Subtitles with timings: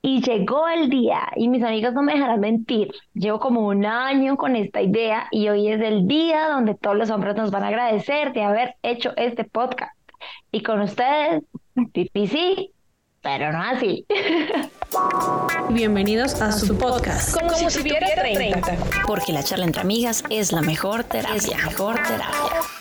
[0.00, 4.36] Y llegó el día, y mis amigos no me dejarán mentir, llevo como un año
[4.36, 7.68] con esta idea y hoy es el día donde todos los hombres nos van a
[7.68, 9.92] agradecer de haber hecho este podcast.
[10.52, 11.42] Y con ustedes,
[12.14, 12.72] sí,
[13.22, 14.06] pero no así.
[15.70, 17.36] Bienvenidos a su podcast.
[17.36, 18.60] Como, si tuviera 30.
[19.06, 21.36] Porque la charla entre amigas es la mejor terapia.
[21.36, 22.77] Es la mejor terapia.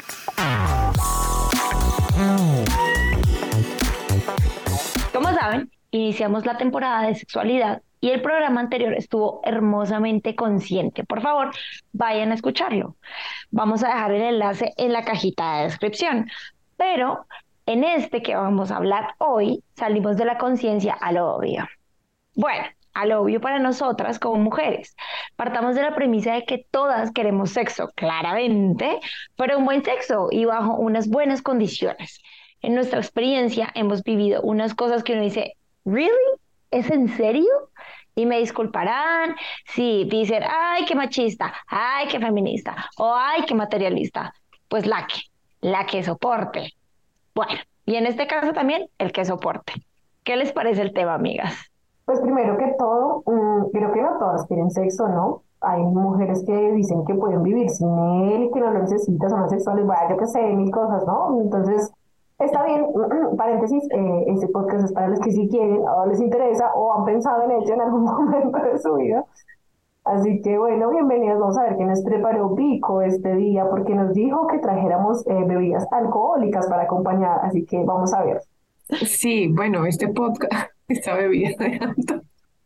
[5.91, 11.03] Iniciamos la temporada de sexualidad y el programa anterior estuvo hermosamente consciente.
[11.03, 11.51] Por favor,
[11.93, 12.95] vayan a escucharlo.
[13.49, 16.29] Vamos a dejar el enlace en la cajita de descripción.
[16.77, 17.25] Pero
[17.65, 21.67] en este que vamos a hablar hoy, salimos de la conciencia a lo obvio.
[22.35, 24.95] Bueno, a lo obvio para nosotras como mujeres.
[25.35, 28.99] Partamos de la premisa de que todas queremos sexo, claramente,
[29.35, 32.21] pero un buen sexo y bajo unas buenas condiciones.
[32.61, 36.11] En nuestra experiencia hemos vivido unas cosas que uno dice, ¿really?
[36.69, 37.49] ¿Es en serio?
[38.13, 44.33] Y me disculparán si dicen, ay, qué machista, ay, qué feminista, o ay, qué materialista.
[44.67, 45.21] Pues la que,
[45.61, 46.73] la que soporte.
[47.33, 47.53] Bueno,
[47.85, 49.73] y en este caso también el que soporte.
[50.23, 51.53] ¿Qué les parece el tema, amigas?
[52.05, 55.43] Pues primero que todo, mm, creo que no todas quieren sexo, ¿no?
[55.61, 59.43] Hay mujeres que dicen que pueden vivir sin él y que no lo necesitan, son
[59.43, 61.39] asexuales, vaya, yo qué sé, mil cosas, ¿no?
[61.41, 61.91] Entonces,
[62.39, 62.85] Está bien,
[63.37, 67.05] paréntesis, eh, este podcast es para los que sí quieren o les interesa o han
[67.05, 69.25] pensado en ello en algún momento de su vida.
[70.03, 71.39] Así que bueno, bienvenidos.
[71.39, 75.43] Vamos a ver qué nos preparó Vico este día porque nos dijo que trajéramos eh,
[75.45, 77.39] bebidas alcohólicas para acompañar.
[77.41, 78.41] Así que vamos a ver.
[79.05, 81.55] Sí, bueno, este podcast, esta bebida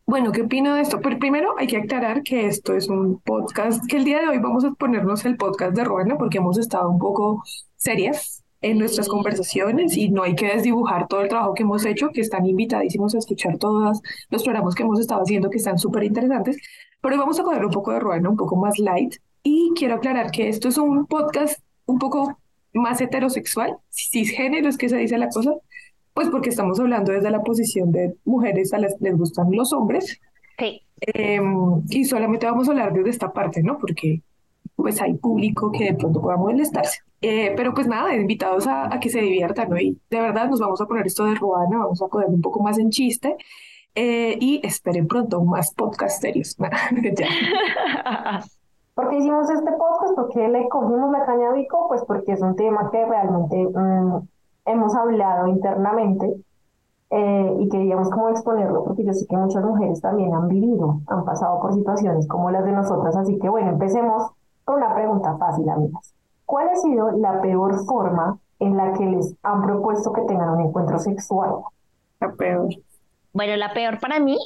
[0.06, 1.00] Bueno, ¿qué opino de esto?
[1.02, 4.38] Pero primero hay que aclarar que esto es un podcast, que el día de hoy
[4.38, 7.42] vamos a ponernos el podcast de Ruana porque hemos estado un poco
[7.78, 12.10] serias en nuestras conversaciones y no hay que desdibujar todo el trabajo que hemos hecho,
[12.10, 16.04] que están invitadísimos a escuchar todos los programas que hemos estado haciendo, que están súper
[16.04, 16.58] interesantes,
[17.02, 19.96] pero hoy vamos a coger un poco de ruana, un poco más light, y quiero
[19.96, 22.38] aclarar que esto es un podcast un poco
[22.74, 25.54] más heterosexual, cisgénero es que se dice la cosa,
[26.14, 29.74] pues porque estamos hablando desde la posición de mujeres a las que les gustan los
[29.74, 30.20] hombres,
[30.60, 30.82] sí.
[31.02, 33.80] Em, y solamente vamos a hablar desde esta parte, ¿no?
[33.80, 34.22] Porque
[34.82, 37.00] pues hay público que de pronto pueda molestarse.
[37.22, 39.76] Eh, pero pues nada, invitados a, que se diviertan, ¿no?
[39.76, 42.78] De verdad nos vamos a poner esto de Ruana, vamos a poner un poco más
[42.78, 43.38] en chiste.
[43.94, 46.58] Eh, y esperen pronto más podcast serios.
[48.96, 50.16] ¿Por qué hicimos este podcast?
[50.16, 51.88] ¿Por qué le cogimos la caña a Vico?
[51.88, 54.28] Pues porque es un tema que realmente mm,
[54.66, 56.36] hemos hablado internamente
[57.10, 61.26] eh, y queríamos como exponerlo porque yo sé que muchas mujeres también han vivido, han
[61.26, 63.16] pasado por situaciones como las de nosotras.
[63.16, 64.32] Así que bueno, empecemos
[64.66, 66.14] con una pregunta fácil, amigas.
[66.46, 70.62] ¿Cuál ha sido la peor forma en la que les han propuesto que tengan un
[70.62, 71.52] encuentro sexual?
[72.20, 72.70] La peor.
[73.34, 74.38] Bueno, la peor para mí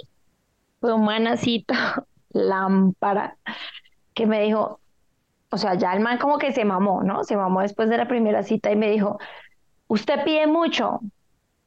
[0.79, 1.73] fue un manacito
[2.29, 3.37] lámpara
[4.13, 4.79] que me dijo,
[5.49, 7.23] o sea, ya el man como que se mamó, ¿no?
[7.23, 9.17] Se mamó después de la primera cita y me dijo,
[9.87, 10.99] usted pide mucho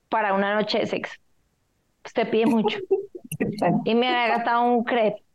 [0.08, 1.20] para una noche de sexo.
[2.04, 2.78] Usted pide mucho.
[3.84, 5.27] y me había gastado un crepe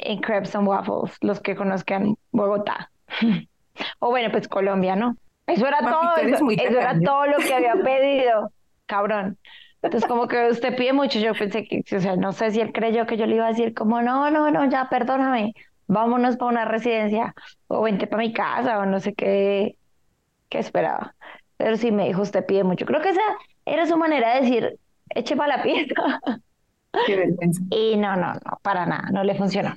[0.00, 2.90] en Crepes and Waffles, los que conozcan Bogotá.
[3.98, 5.16] o bueno, pues Colombia, ¿no?
[5.46, 8.52] Eso era todo, eso, era todo lo que había pedido,
[8.86, 9.38] cabrón.
[9.82, 12.72] Entonces, como que usted pide mucho, yo pensé que, o sea, no sé si él
[12.72, 15.54] creyó que yo le iba a decir como, no, no, no, ya, perdóname,
[15.86, 17.34] vámonos para una residencia,
[17.66, 19.76] o vente para mi casa, o no sé qué,
[20.50, 21.14] qué esperaba.
[21.56, 22.84] Pero sí me dijo, usted pide mucho.
[22.84, 23.20] Creo que esa
[23.64, 24.78] era su manera de decir,
[25.10, 25.94] eche para la pieza.
[27.70, 29.74] y no, no, no, para nada, no le funcionó.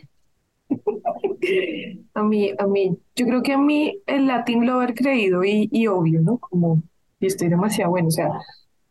[2.14, 5.88] A mí, a mí, yo creo que a mí el latín lo haber creído y,
[5.88, 6.38] obvio, ¿no?
[6.38, 6.82] Como,
[7.20, 8.30] y estoy demasiado bueno, o sea,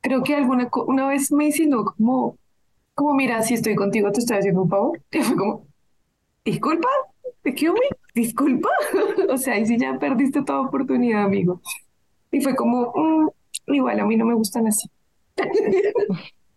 [0.00, 2.36] creo que alguna una vez me insinuó como,
[2.94, 5.00] como, mira, si estoy contigo te estoy haciendo un favor.
[5.12, 5.66] Y fue como,
[6.44, 6.88] disculpa,
[7.42, 7.74] ¿te quiero
[8.14, 8.68] Disculpa.
[9.30, 11.62] o sea, y si ya perdiste toda oportunidad, amigo.
[12.30, 13.28] Y fue como, mm,
[13.74, 14.88] igual a mí no me gustan así.
[15.36, 15.44] Qué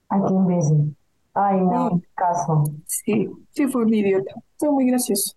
[0.09, 0.95] imbécil.
[1.35, 2.63] Ay, no, caso.
[2.85, 4.33] Sí, sí, fue un idiota.
[4.57, 5.35] Fue muy gracioso.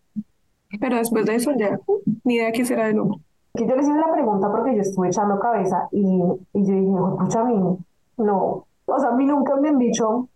[0.81, 1.79] Pero después de eso ya,
[2.25, 3.19] ni idea qué será del hombre.
[3.55, 6.05] Que yo les hice la pregunta porque yo estuve echando cabeza y,
[6.53, 7.79] y yo dije, escucha a mí,
[8.19, 8.67] no.
[8.87, 10.29] O sea, a mí nunca me han dicho,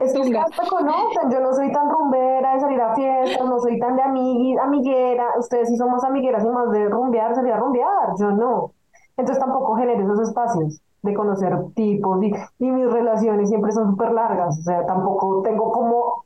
[0.00, 3.78] es que me conocen, yo no soy tan rumbera de salir a fiestas, no soy
[3.78, 7.58] tan de amigui, amiguera, ustedes sí son más amigueras y más de rumbear, salir a
[7.58, 8.72] rumbear, yo no.
[9.16, 14.12] Entonces tampoco genero esos espacios de conocer tipos y, y mis relaciones siempre son súper
[14.12, 16.24] largas, o sea, tampoco tengo como...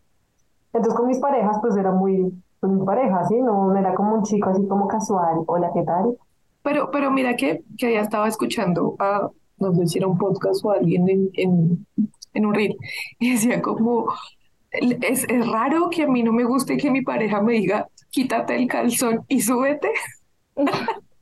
[0.72, 3.40] Entonces con mis parejas pues era muy, pues mi pareja, ¿sí?
[3.40, 6.16] No, era como un chico así como casual, hola, ¿qué tal?
[6.62, 9.28] Pero, pero mira que, que ya estaba escuchando a,
[9.58, 11.86] no sé si era un podcast o alguien en, en,
[12.32, 12.76] en un reel
[13.18, 14.06] y decía como,
[14.72, 18.56] es, es raro que a mí no me guste que mi pareja me diga, quítate
[18.56, 19.90] el calzón y súbete.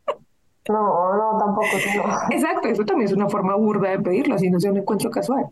[0.68, 1.66] No, no, tampoco.
[1.96, 2.04] No.
[2.30, 5.46] Exacto, eso también es una forma burda de pedirlo, así no sea un encuentro casual.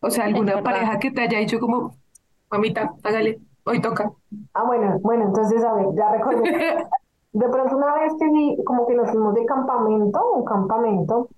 [0.00, 1.94] O sea, alguna pareja que te haya dicho como,
[2.50, 4.12] mamita, hágale, hoy toca.
[4.52, 6.86] Ah, bueno, bueno, entonces, a ver, ya recordé.
[7.32, 11.30] De pronto una vez que sí, como que nos fuimos de campamento, un campamento,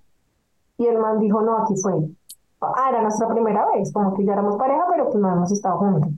[0.77, 1.93] y el man dijo, no, aquí fue.
[2.59, 5.77] Ah, era nuestra primera vez, como que ya éramos pareja, pero pues no hemos estado
[5.77, 6.11] juntos.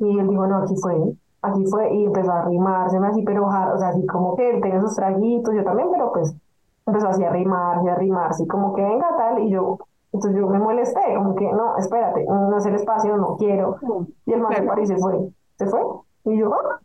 [0.00, 0.96] Y él dijo, no, aquí fue,
[1.42, 4.80] aquí fue, y empezó a arrimarse así, pero, o sea, así como que él tenía
[4.80, 6.34] sus traguitos, yo también, pero pues
[6.86, 9.78] empezó así a arrimarse, a arrimarse, y como que venga tal, y yo,
[10.12, 13.76] entonces yo me molesté, como que, no, espérate, no es el espacio, no quiero.
[14.26, 14.68] Y el man se Claro.
[14.68, 15.80] paró y se fue, se fue,
[16.24, 16.80] y yo, ah,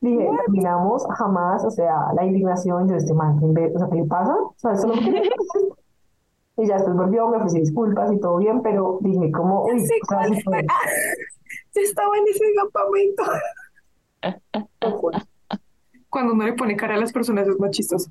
[0.00, 3.96] Dije, terminamos jamás, o sea, la indignación, yo, este man, ¿qué inve- o sea, ¿qué
[3.96, 4.34] le pasa?
[4.36, 4.94] O sea, eso no
[6.56, 10.06] Y ya después volvió, me ofrecí disculpas y todo bien, pero dije, como, uy, o
[10.06, 10.62] sea, fue.
[11.74, 13.22] Yo estaba en ese campamento.
[16.08, 18.10] Cuando uno le pone cara a las personas es más chistoso.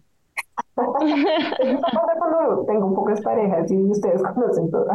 [2.68, 4.86] Tengo un poco de pareja, sí, ustedes conocen todo.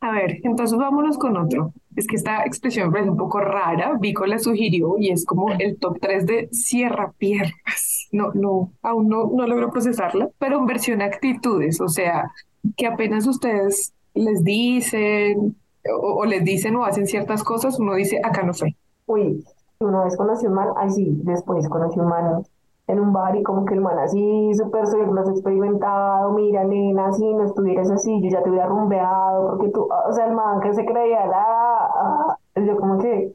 [0.00, 1.72] A ver, entonces vámonos con otro.
[1.96, 3.96] Es que esta expresión me parece un poco rara.
[3.98, 8.08] Vico la sugirió y es como el top 3 de cierra piernas.
[8.12, 12.30] No, no, aún no, no logro procesarla, pero en versión actitudes, o sea,
[12.76, 15.56] que apenas ustedes les dicen
[15.90, 18.76] o, o les dicen o hacen ciertas cosas, uno dice, acá no fue.
[19.06, 19.44] Uy,
[19.80, 22.44] una vez conocí un man, ay sí, después conocí un man
[22.86, 27.12] en un bar y como que el man así, súper soy más experimentado, mira nena,
[27.12, 30.60] si no estuvieras así, yo ya te hubiera rumbeado, porque tú, o sea, el man
[30.60, 33.34] que se creía la, ah, yo como que,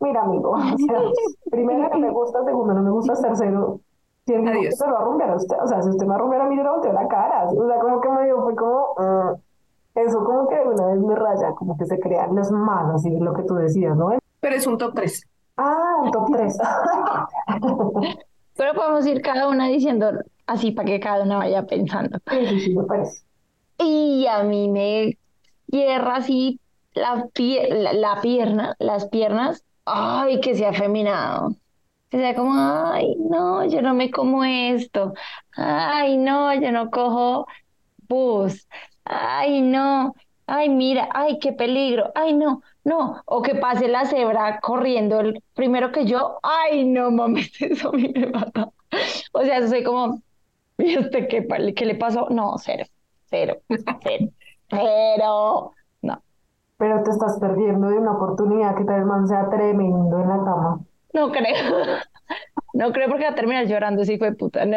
[0.00, 1.00] mira amigo, o sea,
[1.50, 3.80] primero no me gusta, segundo no me gusta, tercero,
[4.26, 6.16] si el se lo va a rumbear a usted, o sea, si usted me va
[6.16, 8.42] a rumbear a mí, yo le volteo la cara, o sea, como que me dio,
[8.42, 9.34] fue como, mm,
[9.94, 13.32] eso como que una vez me raya, como que se crean los malos, y lo
[13.32, 14.10] que tú decías, ¿no?
[14.40, 15.26] Pero es un top 3.
[15.56, 16.56] Ah, un top 3.
[18.56, 20.10] Pero podemos ir cada una diciendo
[20.46, 22.18] así para que cada una vaya pensando.
[22.28, 23.22] Sí, sí, sí, me parece.
[23.78, 25.18] Y a mí me
[25.66, 26.60] hierra así
[26.94, 31.56] la, pie- la, la pierna, las piernas, ay, que sea afeminado.
[32.10, 35.14] Que sea como, ay, no, yo no me como esto.
[35.52, 37.46] Ay, no, yo no cojo
[38.08, 38.68] bus.
[39.04, 40.14] Ay, no.
[40.52, 42.10] Ay, mira, ay, qué peligro.
[42.16, 43.22] Ay, no, no.
[43.24, 46.40] O que pase la cebra corriendo el primero que yo.
[46.42, 48.68] Ay, no, mames, eso a mí me mata.
[49.32, 50.20] O sea, soy como,
[50.76, 52.26] ¿y este qué, le pasó?
[52.30, 52.84] No, cero,
[53.26, 53.58] cero,
[54.02, 54.30] cero,
[54.68, 55.70] cero.
[56.02, 56.20] No,
[56.78, 60.38] Pero te estás perdiendo de una oportunidad que tal vez man sea tremendo en la
[60.38, 60.80] cama.
[61.14, 61.46] no creo.
[62.72, 64.64] No creo porque va a terminar llorando, ese hijo de puta.
[64.64, 64.76] No.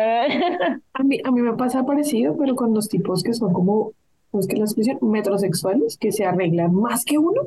[0.93, 3.91] A mí, a mí me pasa parecido, pero con los tipos que son como,
[4.33, 5.00] ¿cómo es que la expresión?
[5.03, 7.44] Metrosexuales, que se arreglan más que uno,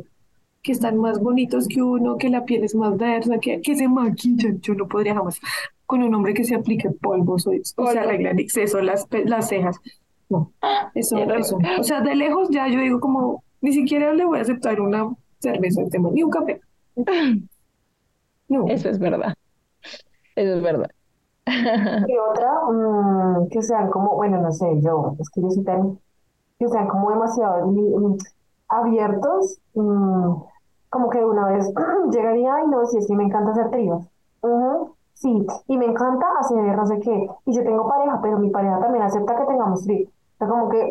[0.62, 3.88] que están más bonitos que uno, que la piel es más versa, que, que se
[3.88, 4.60] maquillan.
[4.62, 5.40] Yo no podría jamás
[5.86, 9.48] con un hombre que se aplique polvos o, o se arregla en exceso las, las
[9.48, 9.76] cejas.
[10.30, 10.52] No,
[10.94, 11.58] eso, Pero- eso.
[11.80, 15.14] O sea, de lejos ya yo digo como, ni siquiera le voy a aceptar una
[15.40, 16.60] cerveza este man, ni un café.
[18.48, 18.66] No.
[18.68, 19.34] Eso es verdad.
[20.36, 20.90] Eso es verdad.
[21.46, 25.98] Y otra, mm, que sean como, bueno, no sé, yo, es que yo soy tan,
[26.58, 28.16] que sean como demasiado mm,
[28.68, 30.34] abiertos, mm,
[30.90, 31.72] como que una vez
[32.10, 34.04] llegaría, ay no, si es que me encanta hacer tríos.
[34.42, 37.28] Ujú, sí, y me encanta hacer no sé qué.
[37.46, 40.08] Y yo tengo pareja, pero mi pareja también acepta que tengamos tríos.
[40.08, 40.88] O sea, como que,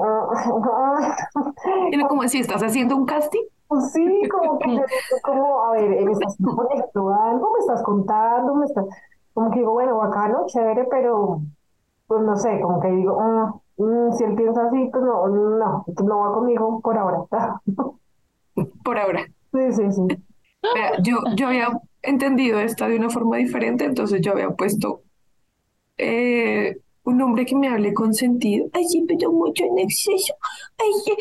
[1.90, 3.44] Tiene como si estás haciendo un casting.
[3.92, 4.80] Sí, como que
[5.24, 7.52] como, a ver, ¿me estás poniendo algo?
[7.54, 8.56] ¿Me estás contando?
[8.56, 8.86] ¿Me estás...?
[9.34, 11.42] Como que digo, bueno, bacano, chévere, pero
[12.08, 16.08] pues no sé, como que digo, mm, si él piensa así, pues no, no, pues
[16.08, 17.20] no va conmigo por ahora.
[18.86, 19.26] Por ahora.
[19.52, 20.02] Sí, sí, sí.
[21.04, 21.68] Yo, yo había
[22.02, 25.02] entendido esta de una forma diferente, entonces yo había puesto
[25.98, 28.68] eh, un hombre que me hable con sentido.
[28.74, 30.34] Ay, sí, pero mucho en exceso.
[30.78, 31.16] Ay,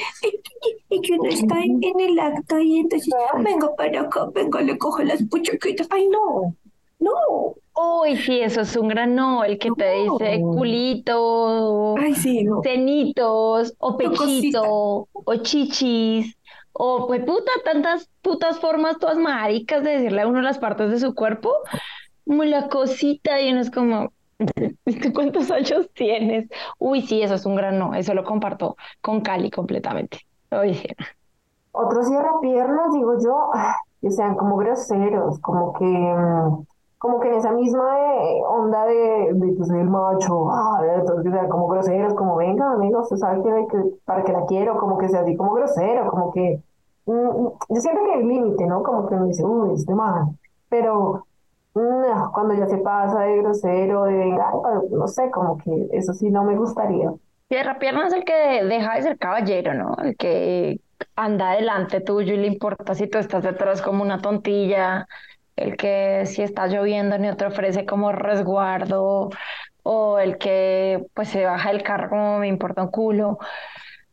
[0.91, 4.79] y, que uno está en, en el acto y entonces, venga para acá, venga, le
[4.79, 5.89] coge las puchaquitas.
[5.91, 6.55] Ay, no,
[7.01, 7.55] no.
[7.77, 12.63] Uy, sí, eso es un gran no, el que te dice culito, Ay, sí, no.
[12.63, 16.37] cenitos, o pechito, o chichis,
[16.73, 21.01] o pues puta, tantas putas formas, todas maricas de decirle a uno las partes de
[21.01, 21.53] su cuerpo,
[22.25, 24.45] como la cosita, y uno es como, ¿tú
[25.15, 26.49] cuántos años tienes?
[26.79, 30.21] Uy, sí, eso es un gran no, eso lo comparto con Cali completamente.
[30.53, 30.89] Uy, sí.
[31.73, 36.65] Otros cierra piernas, digo yo, ah, que sean como groseros, como que, mm,
[37.05, 41.69] como que en esa misma eh, onda de, de el macho, ah, entonces, o como
[41.69, 45.21] groseros, como venga, amigo, usted sabe que, que para que la quiero, como que sea
[45.21, 46.63] así como grosero, como que,
[47.05, 48.83] mm, mm, yo siento que hay límite, ¿no?
[48.83, 50.39] Como que uno dice, uy, este man,
[50.71, 51.27] pero
[51.75, 54.51] cuando ya se pasa de grosero, de venga,
[54.91, 57.13] no sé, como que eso sí no me gustaría.
[57.49, 59.95] Tierra Pierna es el que deja de ser caballero, ¿no?
[60.03, 60.81] El que
[61.17, 65.07] anda delante tuyo y le importa si tú estás detrás como una tontilla,
[65.57, 69.31] el que si está lloviendo ni te ofrece como resguardo,
[69.83, 73.39] o el que pues se baja del carro como me importa un culo,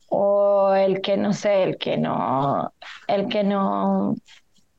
[0.10, 2.74] o el que no sé, el que no,
[3.08, 4.16] el que no, o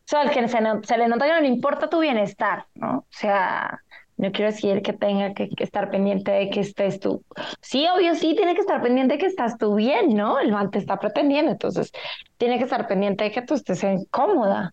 [0.05, 2.99] sea, el que se, se le nota que no le importa tu bienestar, ¿no?
[2.99, 3.81] O sea,
[4.23, 7.25] no quiero decir que tenga que, estar pendiente de que estés tú.
[7.61, 10.39] Sí, obvio, sí, tiene que estar pendiente de que estás tú bien, ¿no?
[10.39, 11.91] El mal te está pretendiendo, entonces
[12.37, 14.73] tiene que estar pendiente de que tú estés cómoda.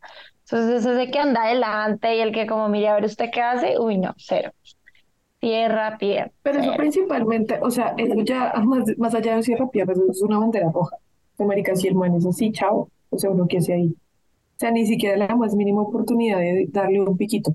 [0.51, 3.77] Entonces, ese que anda adelante y el que como, mire, a ver usted qué hace,
[3.79, 4.51] uy, no, cero.
[5.39, 6.31] Tierra, pie.
[6.41, 10.39] Pero eso principalmente, o sea, eso ya más, más allá de cierra piernas, es una
[10.39, 10.97] bandera roja.
[11.37, 12.89] De marica, si el man es así, chao.
[13.09, 13.87] O sea, uno que hace ahí.
[13.87, 17.53] O sea, ni siquiera la más mínima oportunidad de darle un piquito.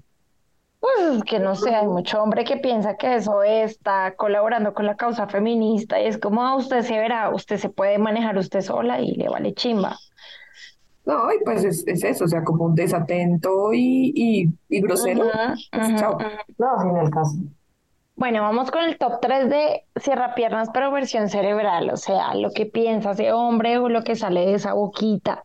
[0.81, 4.97] Pues que no sé, hay mucho hombre que piensa que eso está colaborando con la
[4.97, 8.61] causa feminista y es como a ah, usted se verá, usted se puede manejar usted
[8.61, 9.97] sola y le vale chimba.
[11.07, 15.25] No, y pues es, eso, o sea, como un desatento y, y, grosero.
[15.71, 15.91] Pues,
[16.59, 17.37] no, sin el caso.
[18.17, 22.53] Bueno, vamos con el top 3 de cierra piernas, pero versión cerebral, o sea, lo
[22.53, 25.43] que piensa ese hombre o lo que sale de esa boquita.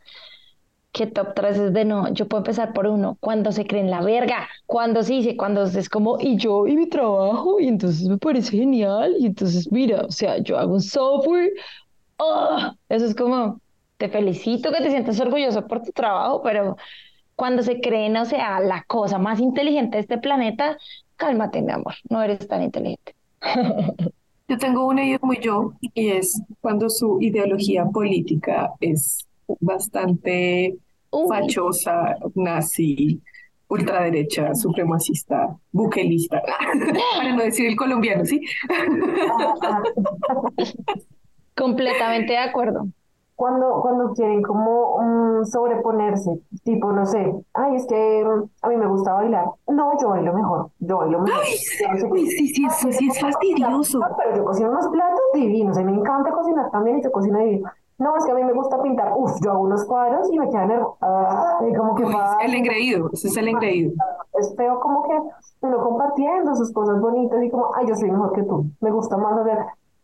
[0.91, 4.01] Que top 3 es de no, yo puedo empezar por uno, cuando se creen la
[4.01, 8.17] verga, cuando se dice, cuando es como, y yo y mi trabajo, y entonces me
[8.17, 11.51] parece genial, y entonces mira, o sea, yo hago un software,
[12.17, 13.59] oh, eso es como,
[13.99, 16.77] te felicito que te sientas orgulloso por tu trabajo, pero
[17.35, 20.77] cuando se creen, o sea, la cosa más inteligente de este planeta,
[21.17, 23.13] cálmate, mi amor, no eres tan inteligente.
[24.47, 29.27] Yo tengo una idea muy yo, y es cuando su ideología política es
[29.59, 30.75] bastante
[31.27, 33.21] fachosa, nazi,
[33.67, 36.41] ultraderecha, supremacista, buquelista,
[37.17, 38.41] para no decir el colombiano, ¿sí?
[41.55, 42.87] Completamente de acuerdo.
[43.39, 48.75] Cuando, cuando quieren como um, sobreponerse, tipo, no sé, ay, es que mm, a mí
[48.75, 49.45] me gusta bailar.
[49.65, 51.39] No, yo bailo mejor, yo bailo mejor.
[51.41, 54.01] Ay, sí, sí, eso sí es fastidioso.
[54.17, 57.71] Pero yo cocino unos platos divinos, mí me encanta cocinar también y yo cocino divino.
[57.97, 59.13] No, es que a mí me gusta pintar.
[59.15, 62.03] Uf, yo hago unos cuadros y me quedan ah, como que
[62.45, 63.93] el engreído, ese es el engreído.
[64.33, 65.17] Es feo como que
[65.61, 68.65] uno compartiendo sus cosas bonitas y como, ay, yo soy mejor que tú.
[68.81, 69.59] Me gusta más hacer,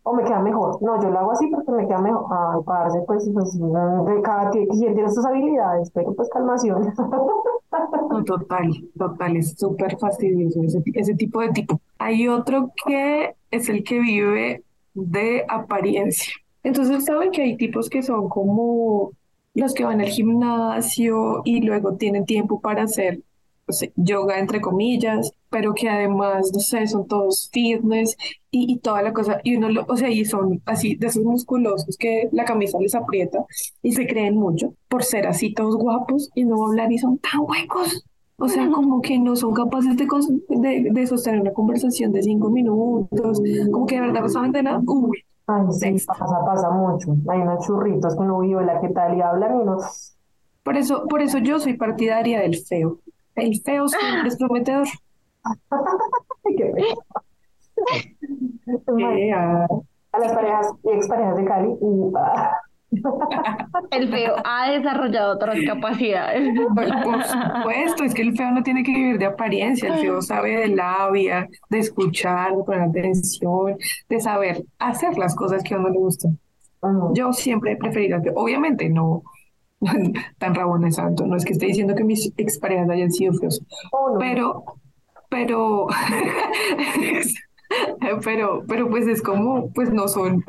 [0.08, 0.82] o me queda mejor.
[0.84, 2.26] No, yo lo hago así porque me queda mejor.
[2.30, 6.94] Ay, parce, pues, pues de cada quien tiene sus habilidades, pero pues calmación.
[8.26, 11.82] total, total, es súper fastidioso ese, ese tipo de tipo.
[11.98, 16.34] Hay otro que es el que vive de apariencia.
[16.64, 19.12] Entonces saben que hay tipos que son como
[19.56, 23.22] los que van al gimnasio y luego tienen tiempo para hacer
[23.96, 28.16] yoga, entre comillas, pero que además, no sé, son todos fitness
[28.52, 29.40] y, toda la cosa.
[29.44, 32.96] Y uno, lo, o sea, y son así de esos musculosos que la camisa les
[32.96, 33.46] aprieta
[33.82, 37.42] y se creen mucho por ser así todos guapos y no hablar y son tan
[37.42, 38.06] huecos.
[38.38, 40.06] O sea, como que no son capaces de,
[40.50, 43.42] de, de sostener una conversación de cinco minutos,
[43.72, 44.82] como que de verdad no saben de nada.
[44.86, 47.16] Uy, Ay, sí, pasa, pasa mucho.
[47.30, 49.78] Hay unos churritos que uno vive la que tal y hablan y no.
[50.64, 53.00] Por eso, por eso yo soy partidaria del feo.
[53.36, 54.88] El feo siempre es prometedor.
[56.58, 56.74] Qué
[59.08, 59.68] eh, ah.
[60.12, 61.70] a las parejas y exparejas de Cali.
[61.80, 62.14] Uh,
[63.92, 66.58] el feo ha desarrollado otras capacidades.
[66.74, 70.58] Por, supuesto, es que el feo no tiene que vivir de apariencia, el feo sabe
[70.58, 73.78] de labia, de escuchar, de poner atención,
[74.08, 76.40] de saber hacer las cosas que a uno le gustan.
[77.14, 79.24] Yo siempre he preferido, obviamente no
[80.38, 84.18] tan rabona santo, no es que esté diciendo que mis exparejas hayan sido feos, oh,
[84.20, 84.64] pero,
[85.30, 85.88] pero,
[88.24, 90.44] pero, pero pues es como, pues no son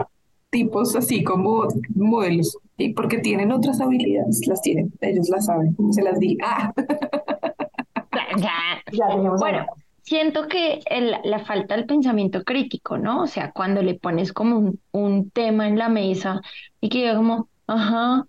[0.50, 6.02] tipos así como modelos, y porque tienen otras habilidades, las tienen, ellos las saben, se
[6.02, 6.38] las di.
[6.44, 6.72] Ah.
[9.38, 9.66] bueno,
[10.02, 10.80] siento que
[11.24, 13.22] la falta del pensamiento crítico, ¿no?
[13.22, 16.40] O sea, cuando le pones como un, un tema en la mesa
[16.80, 18.26] y que diga como, ajá,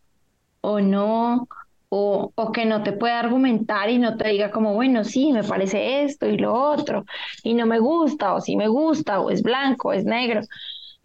[0.62, 1.48] o no,
[1.90, 5.44] o, o, que no te pueda argumentar y no te diga como, bueno, sí, me
[5.44, 7.06] parece esto y lo otro,
[7.44, 10.42] y no me gusta, o sí me gusta, o es blanco, o es negro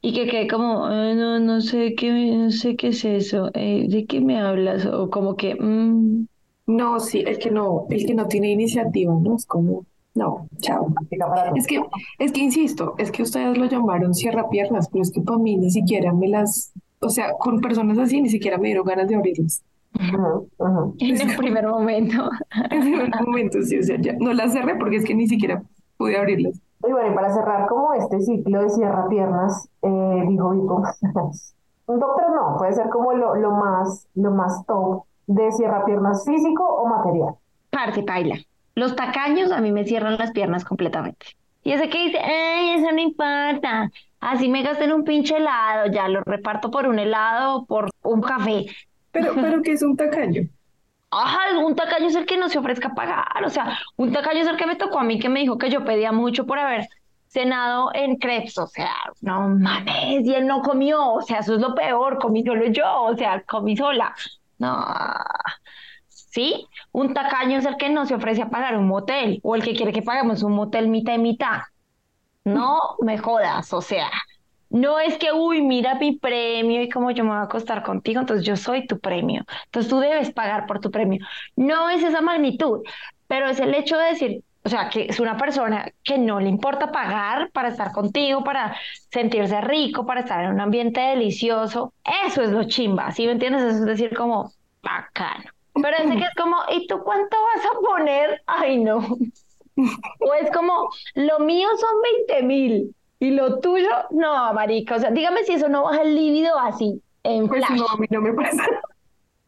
[0.03, 4.05] y que quede como, no, no sé qué, no sé qué es eso, eh, ¿de
[4.05, 4.85] qué me hablas?
[4.85, 6.27] O como que, mm.
[6.67, 9.37] No, sí, el que no, el que no tiene iniciativa, ¿no?
[9.37, 10.93] Es como, No, chao.
[11.55, 11.81] Es que,
[12.19, 15.57] es que insisto, es que ustedes lo llamaron cierra piernas, pero es que para mí
[15.57, 19.17] ni siquiera me las, o sea, con personas así ni siquiera me dieron ganas de
[19.17, 19.63] abrirlas.
[19.95, 20.97] Ujú, ujú.
[21.01, 22.31] En el primer momento.
[22.71, 25.63] En el momento, sí, o sea, ya no las cerré porque es que ni siquiera
[25.97, 26.61] pude abrirlas.
[26.87, 30.83] Y bueno, y para cerrar como este ciclo de cierra piernas, eh, dijo Vico,
[31.87, 36.25] un doctor no, puede ser como lo, lo más, lo más top de cierra piernas
[36.25, 37.35] físico o material.
[37.71, 38.37] Parte, paila.
[38.75, 41.27] Los tacaños a mí me cierran las piernas completamente.
[41.63, 43.91] Y ese que dice, ay, eso no importa.
[44.23, 48.23] Así me gasté un pinche helado, ya lo reparto por un helado o por un
[48.23, 48.67] café.
[49.11, 50.43] Pero, pero que es un tacaño.
[51.11, 53.45] Ajá, un tacaño es el que no se ofrezca a pagar.
[53.45, 55.71] O sea, un tacaño es el que me tocó a mí que me dijo que
[55.71, 56.87] yo pedía mucho por haber
[57.27, 58.57] cenado en crepes.
[58.59, 61.15] O sea, no mames, y él no comió.
[61.15, 63.03] O sea, eso es lo peor, comí solo yo.
[63.03, 64.15] O sea, comí sola.
[64.61, 64.87] No.
[66.07, 69.65] Sí, un tacaño es el que no se ofrece a pagar un motel o el
[69.65, 71.63] que quiere que paguemos un motel mitad y mitad.
[72.45, 74.11] No me jodas, o sea,
[74.71, 78.21] no es que, uy, mira mi premio y como yo me voy a acostar contigo,
[78.21, 79.45] entonces yo soy tu premio.
[79.67, 81.25] Entonces tú debes pagar por tu premio.
[81.57, 82.81] No es esa magnitud,
[83.27, 86.49] pero es el hecho de decir, o sea, que es una persona que no le
[86.49, 88.77] importa pagar para estar contigo, para
[89.11, 91.93] sentirse rico, para estar en un ambiente delicioso.
[92.27, 93.63] Eso es lo chimba, ¿sí me entiendes?
[93.63, 95.45] Eso es decir, como bacano.
[95.75, 98.43] Pero ese que es como, ¿y tú cuánto vas a poner?
[98.47, 99.01] Ay, no.
[99.77, 101.91] O es como, lo mío son
[102.29, 104.97] 20 mil y lo tuyo, no, marica.
[104.97, 107.79] O sea, dígame si eso no baja el líbido así, en Pues flash.
[107.81, 108.65] no, a mí no me pasa.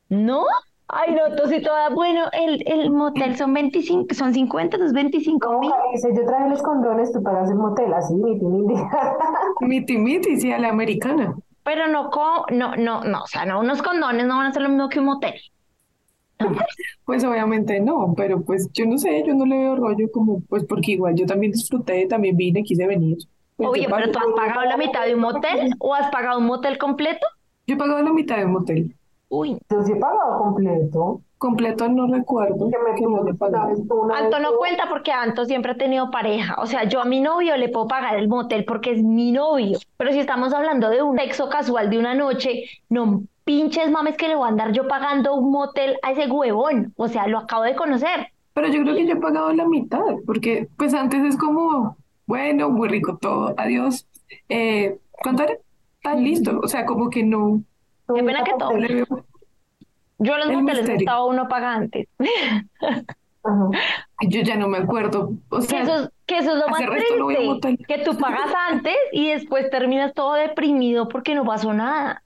[0.08, 0.44] ¿No?
[0.86, 5.60] Ay, no, entonces toda, bueno, el, el motel son 25, son 50, entonces 25 Como
[5.60, 5.70] mil.
[5.70, 8.74] yo traje los condones, tú pagas el motel, así, miti, miti.
[9.60, 11.34] Miti miti, sí, a la americana.
[11.62, 12.10] Pero no,
[12.50, 14.98] no, no, no, o sea, no, unos condones no van a ser lo mismo que
[15.00, 15.34] un motel.
[17.04, 20.64] Pues obviamente no, pero pues yo no sé, yo no le veo rollo como, pues
[20.64, 23.18] porque igual yo también disfruté, también vine, quise venir.
[23.56, 26.46] Pues Oye, pero tú has pagado la mitad de un motel o has pagado un
[26.46, 27.26] motel completo?
[27.66, 28.94] yo he pagado la mitad de un motel.
[29.28, 31.20] Uy, Yo sí he pagado completo.
[31.38, 33.74] Completo no recuerdo Que me que una pagado.
[34.14, 36.54] Anto no cuenta porque Anto siempre ha tenido pareja.
[36.58, 39.78] O sea, yo a mi novio le puedo pagar el motel porque es mi novio.
[39.96, 44.28] Pero si estamos hablando de un sexo casual de una noche, no pinches mames que
[44.28, 46.92] le voy a andar yo pagando un motel a ese huevón.
[46.96, 48.28] O sea, lo acabo de conocer.
[48.54, 52.70] Pero yo creo que yo he pagado la mitad, porque pues antes es como, bueno,
[52.70, 54.06] muy rico todo, adiós.
[54.48, 55.54] Eh, ¿cuánto era?
[56.04, 56.60] Ah, listo.
[56.62, 57.62] O sea, como que no
[58.14, 58.72] Qué pena que todo.
[60.18, 62.06] Yo los El moteles estaba uno paga antes.
[63.46, 63.68] Ajá.
[64.26, 65.32] Yo ya no me acuerdo.
[65.50, 67.84] O Que sea, eso, es- que eso es lo más no triste.
[67.86, 72.22] Que tú pagas antes y después terminas todo deprimido porque no pasó nada.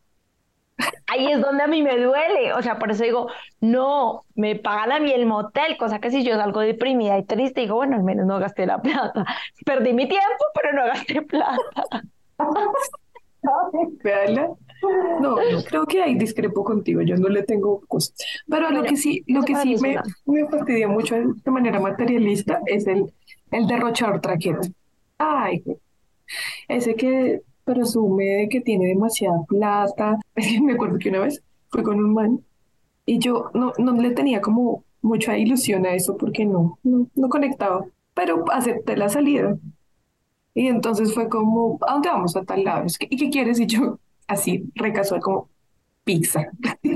[1.07, 2.53] Ahí es donde a mí me duele.
[2.53, 3.29] O sea, por eso digo,
[3.61, 7.63] no, me pagan a mí el motel, cosa que si yo salgo deprimida y triste,
[7.63, 9.25] digo, bueno, al menos no gasté la plata.
[9.65, 11.59] Perdí mi tiempo, pero no gasté plata.
[15.21, 18.15] No, no, creo que ahí discrepo contigo, yo no le tengo cosas.
[18.49, 22.87] Pero lo que sí, lo que sí me, me fastidia mucho de manera materialista es
[22.87, 23.13] el,
[23.51, 24.61] el derrochador traqueto.
[25.19, 25.65] Ay,
[26.69, 27.41] ese que
[27.73, 30.19] presume de que tiene demasiada plata.
[30.63, 32.41] Me acuerdo que una vez fui con un man
[33.07, 37.29] y yo no, no le tenía como mucha ilusión a eso porque no, no, no
[37.29, 39.57] conectaba, pero acepté la salida.
[40.55, 42.37] Y entonces fue como, ¿a dónde vamos?
[42.37, 42.87] A tal lado.
[43.09, 43.61] ¿Y qué quieres?
[43.61, 45.49] Y yo, así, recasual, como,
[46.05, 46.51] pizza.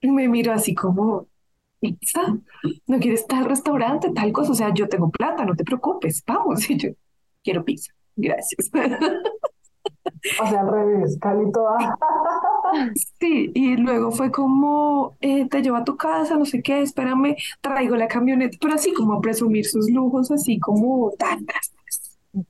[0.00, 1.26] Y me miro así como,
[1.80, 2.20] ¿pizza?
[2.86, 4.52] ¿No quieres tal restaurante, tal cosa?
[4.52, 6.70] O sea, yo tengo plata, no te preocupes, vamos.
[6.70, 6.90] Y yo,
[7.42, 8.70] quiero pizza, gracias.
[10.42, 11.96] O sea, al revés, Cali toda.
[13.18, 17.34] Sí, y luego fue como, eh, te llevo a tu casa, no sé qué, espérame,
[17.60, 21.46] traigo la camioneta, pero así como a presumir sus lujos, así como, tan.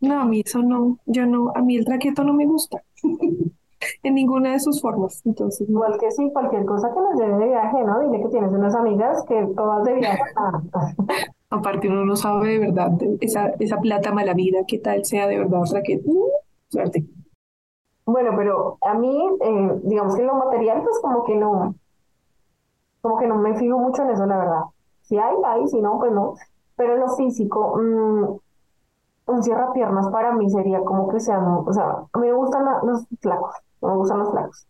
[0.00, 2.82] No, a mí eso no, yo no, a mí el traqueto no me gusta,
[4.02, 5.84] en ninguna de sus formas, entonces, no.
[5.84, 8.00] Igual que sí, cualquier cosa que nos lleve de viaje, ¿no?
[8.00, 10.22] Dile que tienes unas amigas que todas de viaje.
[11.50, 15.38] Aparte uno no sabe de verdad esa, esa plata mala vida, qué tal sea de
[15.38, 16.10] verdad traqueto.
[16.10, 16.16] Mm,
[16.68, 17.06] Suerte.
[18.08, 21.74] Bueno, pero a mí, eh, digamos que lo material, pues como que no,
[23.00, 24.62] como que no me fijo mucho en eso, la verdad.
[25.02, 26.34] Si hay, hay, si no, pues no.
[26.76, 28.38] Pero lo físico, mm,
[29.26, 33.06] un cierrapiernas para mí sería como que sean, o sea, a me gustan la- los
[33.20, 34.66] flacos, me gustan los flacos.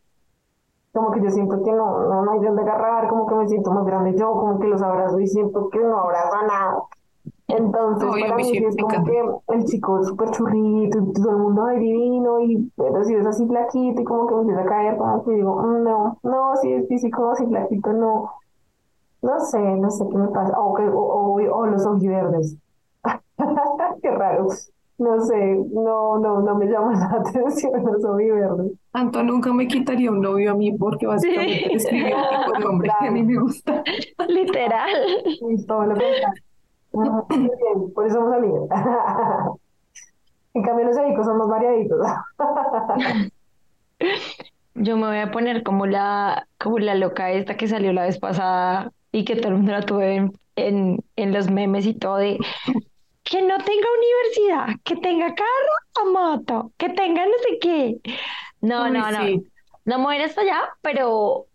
[0.93, 3.71] Como que yo siento que no, no, hay de dónde agarrar, como que me siento
[3.73, 6.79] más grande yo, como que los abrazo y siento que no abrazo nada.
[7.49, 11.13] Entonces, a para mí sí sí es como que el chico es súper churrito y
[11.15, 14.41] todo el mundo ay divino y pero si es así flaquito y como que me
[14.43, 18.31] empieza a caer, como que digo, "Mm, no, no, si es físico, si flaquito, no,
[19.23, 22.57] no sé, no sé qué me pasa, o, que, o, o, o los ojiverdes.
[24.03, 24.49] Qué raro.
[24.99, 28.73] No sé, no, no, no me llama la atención los verde.
[28.93, 32.91] Anto nunca me quitaría un novio a mí porque básicamente describe un tipo de hombre
[33.01, 33.83] que a mí me gusta.
[34.29, 34.91] Literal.
[35.25, 36.29] Y todo lo contrario.
[37.29, 38.69] Bien, Por eso somos amigos.
[40.55, 41.99] En cambio, los edicos son más variaditos.
[44.75, 48.19] Yo me voy a poner como la, como la loca esta que salió la vez
[48.19, 52.17] pasada y que todo el mundo la tuve en, en, en los memes y todo
[52.17, 52.39] de
[53.25, 58.01] que no tenga universidad, que tenga carro o moto, que tenga no sé qué.
[58.61, 59.27] No, no, no.
[59.27, 59.43] sí.
[59.85, 61.47] No me voy a ir hasta allá, pero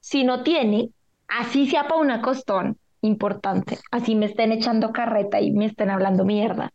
[0.00, 0.90] si no tiene,
[1.28, 6.24] así sea para una costón importante, así me estén echando carreta y me estén hablando
[6.24, 6.72] mierda,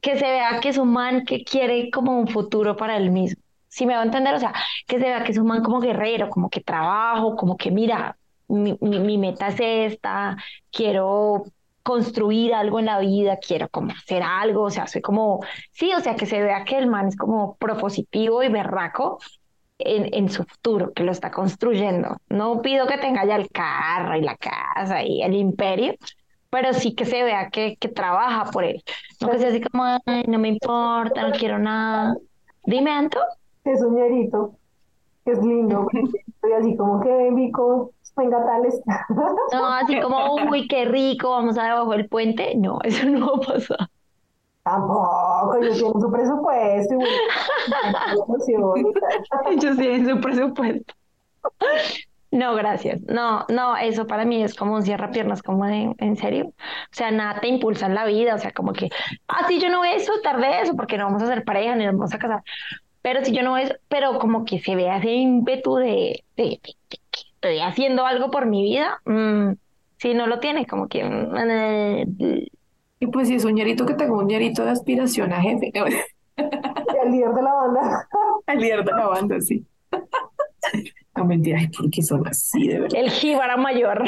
[0.00, 3.42] que se vea que es un man que quiere como un futuro para él mismo.
[3.68, 4.52] Si me va a entender, o sea,
[4.86, 8.16] que se vea que es un man como guerrero, como que trabajo, como que mira,
[8.48, 10.36] mi, mi, mi meta es esta,
[10.72, 11.44] quiero
[11.82, 15.40] construir algo en la vida, quiero como hacer algo, o sea, soy como,
[15.72, 19.18] sí, o sea, que se vea que el man es como propositivo y berraco
[19.84, 22.16] en, en su futuro, que lo está construyendo.
[22.28, 25.94] No pido que tenga ya el carro y la casa y el imperio,
[26.50, 28.82] pero sí que se vea que, que trabaja por él.
[29.20, 32.16] No que sea así como, ay, no me importa, no quiero nada.
[32.64, 33.20] Dime, Anto.
[33.64, 34.54] Que es un ñerito,
[35.24, 35.86] que es lindo.
[36.26, 38.80] Estoy así como que, Vico, venga tales.
[39.52, 42.54] No, así como, uy, qué rico, vamos a debajo del puente.
[42.56, 43.90] No, eso no va a pasar.
[44.62, 46.94] Tampoco, ellos tienen su presupuesto.
[49.50, 50.94] Ellos tienen su presupuesto.
[52.32, 53.00] No, gracias.
[53.02, 56.46] No, no, eso para mí es como un cierrapiernas, como de, en serio.
[56.48, 56.54] O
[56.92, 58.88] sea, nada te impulsa en la vida, o sea, como que,
[59.26, 61.94] ah, sí, yo no disfrutar de eso porque no vamos a ser pareja ni nos
[61.96, 62.42] vamos a casar.
[63.02, 66.72] Pero si yo no a- pero como que se ve ese ímpetu de, de, que
[67.34, 69.52] estoy haciendo algo por mi vida, mm,
[69.98, 72.46] si no lo tiene, como que, mm,
[73.00, 75.78] Y pues si es un ñerito que tengo un ñerito de aspiración a jefe, Y
[77.06, 78.08] el líder de la banda.
[78.46, 79.66] al líder de la banda, sí.
[81.16, 82.98] No mentira, ay, porque son así, de verdad.
[83.00, 84.04] el jíbara mayor,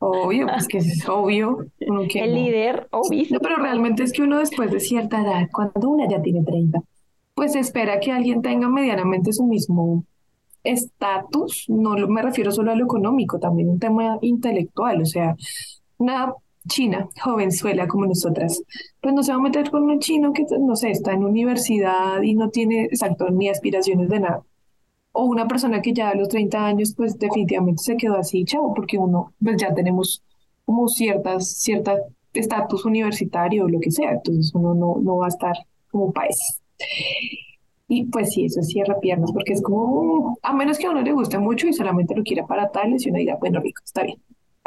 [0.00, 1.66] Obvio, pues que es obvio.
[1.86, 2.36] uno que el no.
[2.40, 3.24] líder, obvio.
[3.30, 6.80] No, pero realmente es que uno después de cierta edad, cuando una ya tiene 30,
[7.34, 10.04] pues espera que alguien tenga medianamente su mismo
[10.64, 11.64] estatus.
[11.68, 15.02] No lo- me refiero solo a lo económico, también un tema intelectual.
[15.02, 15.34] O sea,
[15.98, 16.32] una
[16.68, 18.62] china, jovenzuela como nosotras,
[19.00, 22.22] pues no se va a meter con un chino que, no sé, está en universidad
[22.22, 24.42] y no tiene, exacto, ni aspiraciones de nada.
[25.12, 28.74] O una persona que ya a los 30 años, pues definitivamente se quedó así, chavo,
[28.74, 30.22] porque uno, pues ya tenemos
[30.64, 31.96] como ciertas, cierta
[32.34, 35.56] estatus universitario o lo que sea, entonces uno no, no va a estar
[35.90, 36.60] como país.
[37.88, 41.12] Y pues sí, eso cierra piernas, porque es como, a menos que a uno le
[41.12, 44.18] guste mucho y solamente lo quiera para tales, y uno diga, bueno, rico, está bien,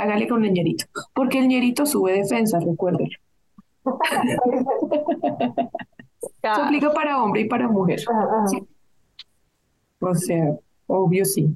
[0.01, 3.17] hágale con el ñerito, porque el ñerito sube defensa, recuérdenlo.
[6.43, 7.99] Eso aplica para hombre y para mujer.
[8.47, 8.67] Sí.
[9.99, 10.55] O sea,
[10.87, 11.55] obvio sí.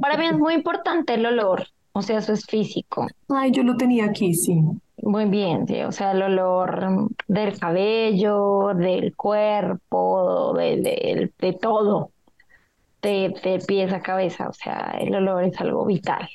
[0.00, 3.06] Para mí es muy importante el olor, o sea, eso es físico.
[3.28, 4.62] Ay, yo lo tenía aquí, sí.
[5.02, 12.10] Muy bien, sí, o sea, el olor del cabello, del cuerpo, de, de, de todo,
[13.00, 16.28] de, de pies a cabeza, o sea, el olor es algo vital.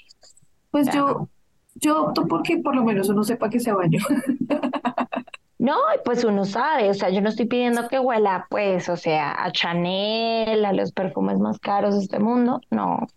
[0.73, 1.07] Pues Claro.
[1.09, 1.29] yo,
[1.75, 3.99] yo opto porque por lo menos uno sepa que se bañó.
[5.59, 9.31] No, pues uno sabe, o sea, yo no estoy pidiendo que huela, pues, o sea,
[9.45, 13.07] a Chanel, a los perfumes más caros de este mundo, no,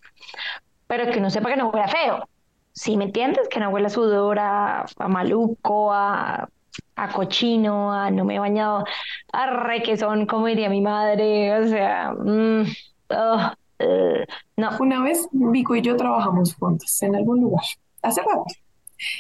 [0.87, 2.29] pero que uno sepa que no huela feo,
[2.73, 3.49] ¿sí me entiendes?
[3.49, 6.49] Que no huela a sudor, a, a maluco, a,
[6.97, 8.85] a cochino, a no me he bañado,
[9.33, 12.62] a requesón, como diría mi madre, o sea, mm,
[13.11, 17.65] ugh, ugh, no, Una vez Vico y yo trabajamos juntos en algún lugar,
[18.03, 18.45] hace rato.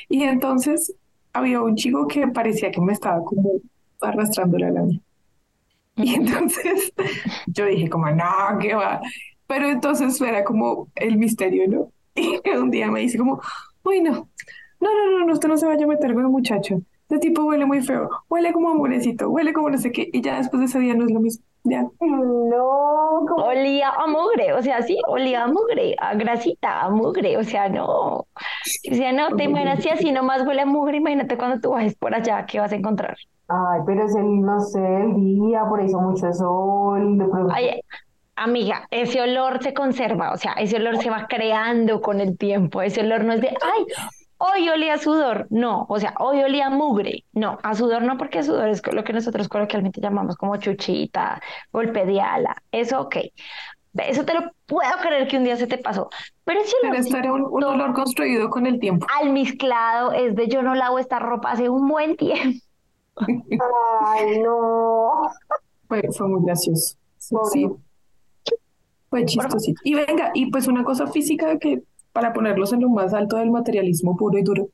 [0.08, 0.94] Y entonces
[1.32, 3.60] había un chico que parecía que me estaba como
[4.00, 5.00] arrastrando la lana.
[5.96, 6.92] Y entonces
[7.46, 8.24] yo dije como, no,
[8.60, 9.00] qué va.
[9.46, 11.92] Pero entonces era como el misterio, ¿no?
[12.14, 13.40] Y un día me dice como,
[13.84, 14.28] uy, no,
[14.80, 16.80] no, no, no, no, usted no se vaya a meter con el muchacho.
[17.02, 20.08] Este tipo huele muy feo, huele como a murecito, huele como no sé qué.
[20.12, 21.44] Y ya después de ese día no es lo mismo.
[21.68, 21.82] Ya.
[22.00, 27.36] No, como olía a mugre, o sea, sí, olía a mugre, a grasita, a mugre,
[27.36, 28.26] o sea, no, o
[28.92, 32.14] sea, no, te imaginas si así nomás huele a mugre, imagínate cuando tú bajes por
[32.14, 33.16] allá, ¿qué vas a encontrar?
[33.48, 37.52] Ay, pero es el, no sé, el día, por hizo mucho sol, de pronto.
[37.52, 37.80] Ay,
[38.36, 42.80] amiga, ese olor se conserva, o sea, ese olor se va creando con el tiempo,
[42.80, 43.86] ese olor no es de, ay,
[44.38, 48.16] hoy olía a sudor, no, o sea, hoy olía a mugre, no, a sudor no,
[48.18, 51.40] porque sudor es lo que nosotros coloquialmente llamamos como chuchita,
[51.72, 53.16] golpe de ala, eso ok,
[53.94, 56.08] eso te lo puedo creer que un día se te pasó,
[56.44, 59.06] Pero ese Pero era un, un olor construido con el tiempo.
[59.20, 62.58] almizclado es de yo no lavo esta ropa hace un buen tiempo.
[64.04, 65.10] Ay, no.
[65.88, 66.96] Fue, fue muy gracioso.
[67.18, 67.70] Sí, sí.
[69.08, 69.80] Fue chistosito.
[69.84, 71.82] Y venga, y pues una cosa física que
[72.16, 74.70] para ponerlos en lo más alto del materialismo puro y duro,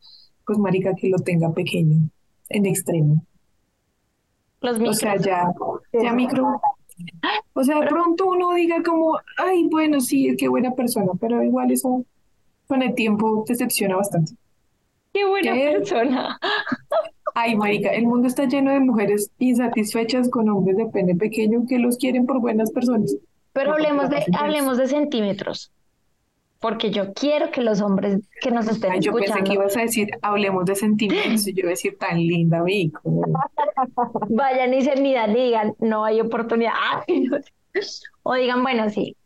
[0.47, 2.09] pues marica que lo tenga pequeño,
[2.49, 3.25] en extremo.
[4.61, 4.99] Los O micros.
[4.99, 5.53] sea, ya,
[5.93, 6.61] ya micro.
[7.53, 11.73] O sea, de pronto uno diga como, ay, bueno, sí, qué buena persona, pero igual
[11.73, 12.05] eso
[12.69, 14.35] con el tiempo decepciona bastante.
[15.13, 15.73] Qué buena ¿Qué?
[15.79, 16.39] persona.
[17.35, 21.81] Ay, marica, el mundo está lleno de mujeres insatisfechas con hombres de pene pequeño que
[21.81, 23.17] los quieren por buenas personas.
[23.53, 25.73] Pero hablemos de, hablemos de centímetros.
[26.63, 29.77] Porque yo quiero que los hombres que nos estén Ay, yo pensé que escuchando ibas
[29.77, 33.01] a decir, hablemos de sentimientos, y yo iba a decir, tan linda, amigo.
[34.29, 36.73] vayan y se midan y digan, no hay oportunidad.
[38.23, 39.17] O digan, bueno, sí.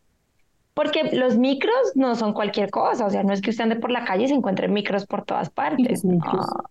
[0.72, 3.04] Porque los micros no son cualquier cosa.
[3.04, 5.24] O sea, no es que usted ande por la calle y se encuentren micros por
[5.24, 6.04] todas partes.
[6.04, 6.20] No.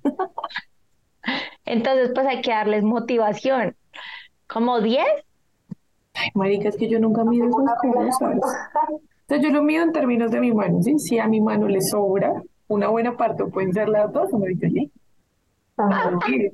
[1.65, 3.75] Entonces, pues hay que darles motivación.
[4.47, 5.05] Como 10,
[6.15, 8.69] Ay, marica, es que yo nunca mido esas cosas,
[9.27, 10.97] sea, yo lo mido en términos de mi mano, ¿sí?
[10.99, 12.31] Si a mi mano le sobra
[12.67, 14.91] una buena parte, o pueden ser las dos, me dice, sí.
[15.77, 16.11] Ajá.
[16.25, 16.49] Sí,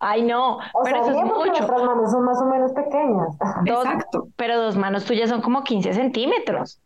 [0.00, 1.46] ay no, O pero sea, eso es mucho.
[1.46, 3.36] nuestras manos son más o menos pequeñas.
[3.66, 4.28] Dos, Exacto.
[4.36, 6.80] pero dos manos tuyas son como 15 centímetros.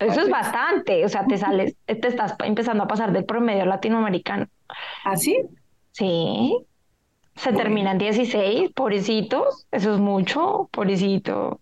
[0.00, 1.04] Eso es bastante.
[1.04, 4.46] O sea, te sales, te estás empezando a pasar del promedio latinoamericano.
[5.04, 5.36] ¿Así?
[5.92, 6.56] Sí.
[7.36, 9.66] Se terminan 16, pobrecitos.
[9.70, 11.60] Eso es mucho, pobrecito.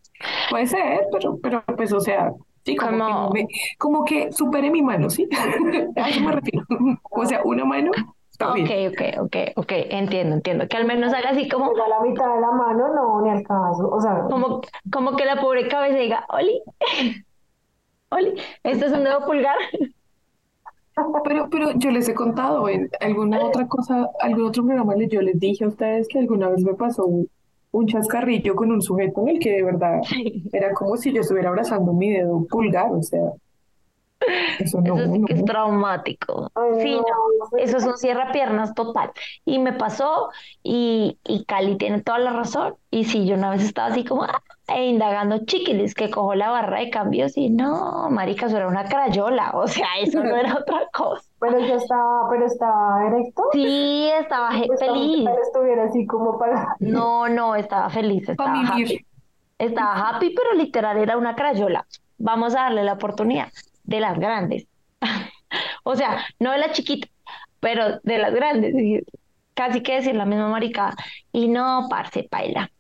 [0.51, 2.33] Puede ser, pero, pero pues, o sea,
[2.65, 3.47] sí, como que, Como- no me-
[3.79, 5.29] como que supere mi mano, ¿sí?
[5.97, 6.65] A eso me refiero.
[7.11, 7.91] O sea, una mano,
[8.31, 8.59] está Ok,
[8.93, 9.73] ok, ok, ok.
[9.91, 10.67] Entiendo, entiendo.
[10.69, 13.43] Que al menos haga así como, Ya la mitad de la mano, no, ni al
[13.43, 13.89] caso.
[13.91, 14.61] O sea, como,
[14.93, 16.61] como que la pobre cabeza diga, Oli,
[18.11, 19.57] Oli, ¿esto es un dedo pulgar?
[21.25, 25.23] Pero, pero yo les he contado en alguna otra cosa, algún otro programa, les- yo
[25.23, 27.29] les dije a ustedes que alguna vez me pasó un,
[27.71, 30.01] un chascarrillo con un sujeto en el que de verdad
[30.53, 33.33] era como si yo estuviera abrazando mi dedo pulgar, o sea,
[34.59, 36.51] eso no, Eso sí que es traumático.
[36.55, 39.13] Ay, Sí, no, eso es un cierra piernas total.
[39.45, 40.31] Y me pasó,
[40.63, 42.75] y, y Cali tiene toda la razón.
[42.91, 46.51] Y sí, yo una vez estaba así como ah, e indagando chiquilis, que cojo la
[46.51, 49.51] barra de cambios y no, marica, eso era una crayola.
[49.55, 51.23] O sea, eso no era otra cosa.
[51.41, 51.97] pero ya está,
[52.31, 52.69] pero está
[53.07, 53.43] erecto.
[53.53, 55.25] Sí, estaba Pues, feliz.
[55.25, 56.77] vez estuviera así como para.
[56.81, 59.07] No, no, estaba feliz, estaba Para happy.
[59.59, 61.87] Estaba happy, pero literal era una crayola.
[62.19, 63.49] Vamos a darle la oportunidad
[63.85, 64.67] de las grandes.
[65.85, 67.09] O sea, no de la chiquita,
[67.61, 68.75] pero de las grandes.
[68.75, 69.03] Y
[69.55, 70.95] Casi que decir la misma maricada.
[71.33, 72.71] Y no, parce, paila.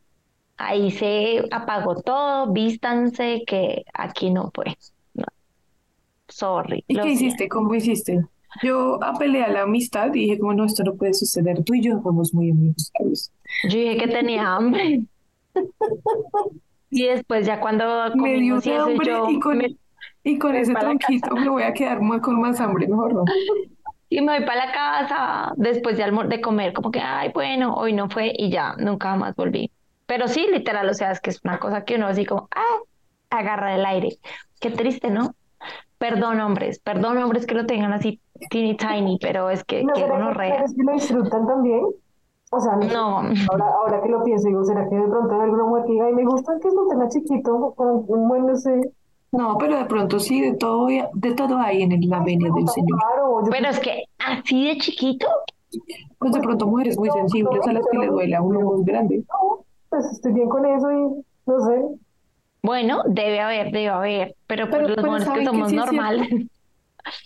[0.58, 4.76] Ahí se apagó todo, vístanse que aquí no fue.
[5.14, 5.24] No.
[6.28, 6.84] Sorry.
[6.88, 7.48] ¿Y qué hiciste?
[7.48, 8.24] ¿Cómo hiciste?
[8.62, 11.62] Yo apelé a la amistad y dije, como no, esto no puede suceder.
[11.64, 13.32] Tú y yo somos muy amigos, ¿sabes?
[13.64, 15.02] Yo dije que tenía hambre.
[16.90, 19.76] Y después ya cuando Me dio y hambre yo y con, me
[20.24, 23.24] y con me ese tronquito me voy a quedar con más hambre, mejor no.
[24.08, 27.92] Y me voy para la casa después de, de comer, como que, ay, bueno, hoy
[27.92, 29.70] no fue y ya, nunca más volví.
[30.08, 32.78] Pero sí, literal, o sea, es que es una cosa que uno así como, ah,
[33.30, 34.08] agarra el aire.
[34.58, 35.34] Qué triste, ¿no?
[35.98, 40.02] Perdón, hombres, perdón, hombres que lo tengan así teeny tiny, pero es que, ¿No que
[40.04, 40.64] que gonorrea.
[40.64, 41.82] ustedes sí lo disfrutan también?
[42.50, 43.18] O sea, no
[43.50, 46.06] Ahora, ahora que lo pienso, digo, ¿será que de pronto hay alguna mujer que diga,
[46.06, 48.80] ay, me gusta que lo tenga chiquito, con un buen, no sé,
[49.32, 52.66] No, pero de pronto sí, de todo, de todo hay en el- la venia del
[52.68, 52.98] Señor.
[52.98, 55.26] claro, yo pero es que así de chiquito,
[56.18, 59.22] Pues de pronto mujeres muy sensibles a las que le duele a uno muy grande.
[60.00, 61.82] Pues estoy bien con eso y no sé.
[62.62, 65.76] bueno, debe haber, debe haber, pero por Pero- los pero que ¿saben qué somos sí
[65.76, 66.48] normal.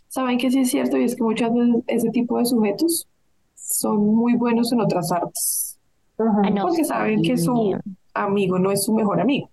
[0.08, 3.08] Saben que sí es cierto y es que muchas veces ese tipo de sujetos
[3.56, 5.78] son muy buenos en otras artes,
[6.18, 6.42] Ajá.
[6.44, 7.76] Ah, no, porque saben que su
[8.14, 9.48] amigo no es su mejor amigo.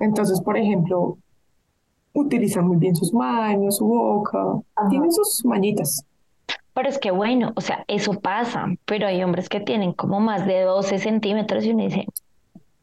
[0.00, 1.16] Entonces, por ejemplo,
[2.12, 4.88] utilizan muy bien sus manos, su boca, Ajá.
[4.88, 6.04] tienen sus mañitas.
[6.74, 10.44] Pero es que bueno, o sea, eso pasa, pero hay hombres que tienen como más
[10.44, 12.06] de 12 centímetros y uno dice,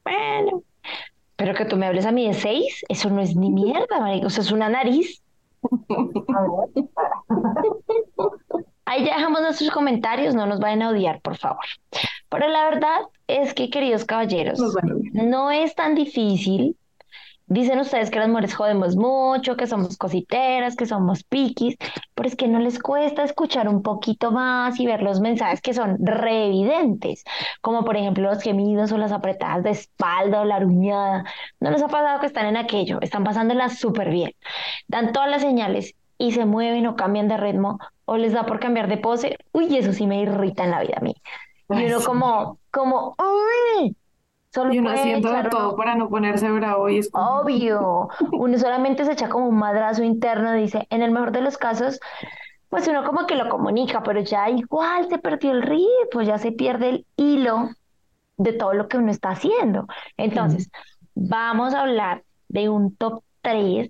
[0.04, 0.64] bueno,
[1.36, 4.28] pero que tú me hables a mí de 6, eso no es ni mierda, marico,
[4.28, 5.22] eso es una nariz.
[8.86, 11.66] Ahí ya dejamos nuestros comentarios, no nos vayan a odiar, por favor.
[12.30, 14.60] Pero la verdad es que, queridos caballeros,
[15.14, 16.76] no es tan difícil
[17.52, 21.76] Dicen ustedes que las mujeres jodemos mucho, que somos cositeras, que somos piquis,
[22.16, 25.74] pero es que no les cuesta escuchar un poquito más y ver los mensajes que
[25.74, 27.26] son re evidentes,
[27.60, 31.26] como por ejemplo los gemidos o las apretadas de espalda o la aruñada.
[31.60, 33.00] ¿No les ha pasado que están en aquello?
[33.02, 34.32] Están pasándolas súper bien.
[34.88, 38.62] Dan todas las señales y se mueven o cambian de ritmo o les da por
[38.62, 39.36] cambiar de pose.
[39.52, 41.16] Uy, eso sí me irrita en la vida a mí.
[41.70, 43.94] Y uno como, como, uy,
[44.54, 48.58] solo Y uno haciendo de todo para no ponerse bravo y es como, Obvio, uno
[48.58, 52.00] solamente se echa como un madrazo interno, dice, en el mejor de los casos,
[52.70, 56.52] pues uno como que lo comunica, pero ya igual se perdió el ritmo, ya se
[56.52, 57.70] pierde el hilo
[58.38, 59.88] de todo lo que uno está haciendo.
[60.18, 60.70] Entonces,
[61.14, 63.90] vamos a hablar de un top 3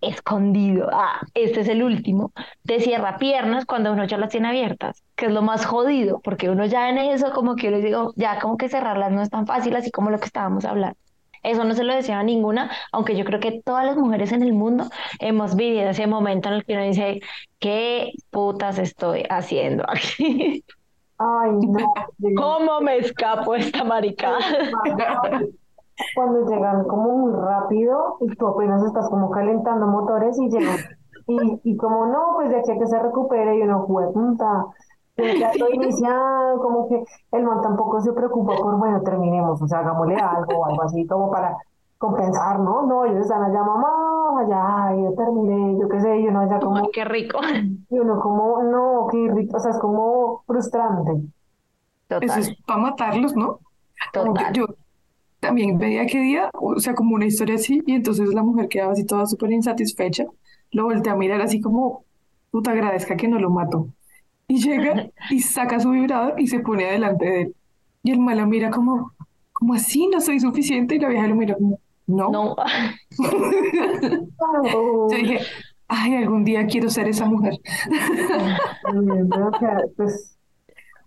[0.00, 0.88] escondido.
[0.92, 2.32] Ah, este es el último,
[2.64, 6.50] de cierra piernas cuando uno ya las tiene abiertas, que es lo más jodido, porque
[6.50, 9.30] uno ya en eso como que yo les digo, ya como que cerrarlas no es
[9.30, 10.96] tan fácil, así como lo que estábamos hablando.
[11.42, 14.42] Eso no se lo deseo a ninguna, aunque yo creo que todas las mujeres en
[14.42, 14.88] el mundo
[15.20, 17.20] hemos vivido ese momento en el que uno dice,
[17.60, 20.64] ¿qué putas estoy haciendo aquí?
[21.18, 21.92] Ay, no.
[22.18, 24.38] llega- ¿Cómo me escapo esta maricada?
[26.14, 30.78] Cuando llegan como muy rápido y tú apenas estás como calentando motores y llegan.
[31.26, 34.66] Y, y como no, pues de aquí a que se recupere y uno juega punta.
[35.32, 39.80] Ya estoy iniciado, como que el man tampoco se preocupa por, bueno, terminemos, o sea,
[39.80, 41.56] hagámosle algo o algo así como para
[41.98, 42.82] compensar, ¿no?
[42.86, 46.76] No, ellos están allá, mamá, allá, yo terminé, yo qué sé, y uno allá como,
[46.76, 47.40] Ay, qué rico.
[47.90, 51.12] y uno como, no, qué rico, o sea, es como frustrante.
[52.20, 53.60] eso Total, es para matarlos, ¿no?
[54.12, 54.52] Como que total.
[54.52, 54.66] yo
[55.40, 58.92] también veía que día, o sea, como una historia así, y entonces la mujer quedaba
[58.92, 60.26] así toda súper insatisfecha,
[60.72, 62.04] lo voltea a mirar así como,
[62.50, 63.88] puta, agradezca que no lo mato.
[64.48, 67.54] Y llega y saca su vibrador y se pone adelante de él.
[68.02, 69.12] Y el malo mira como,
[69.52, 72.30] como así, no soy suficiente, y la vieja lo mira como, no.
[72.30, 72.56] No,
[75.10, 75.40] Yo dije,
[75.88, 77.54] ay, algún día quiero ser esa mujer.
[79.96, 80.34] Pues,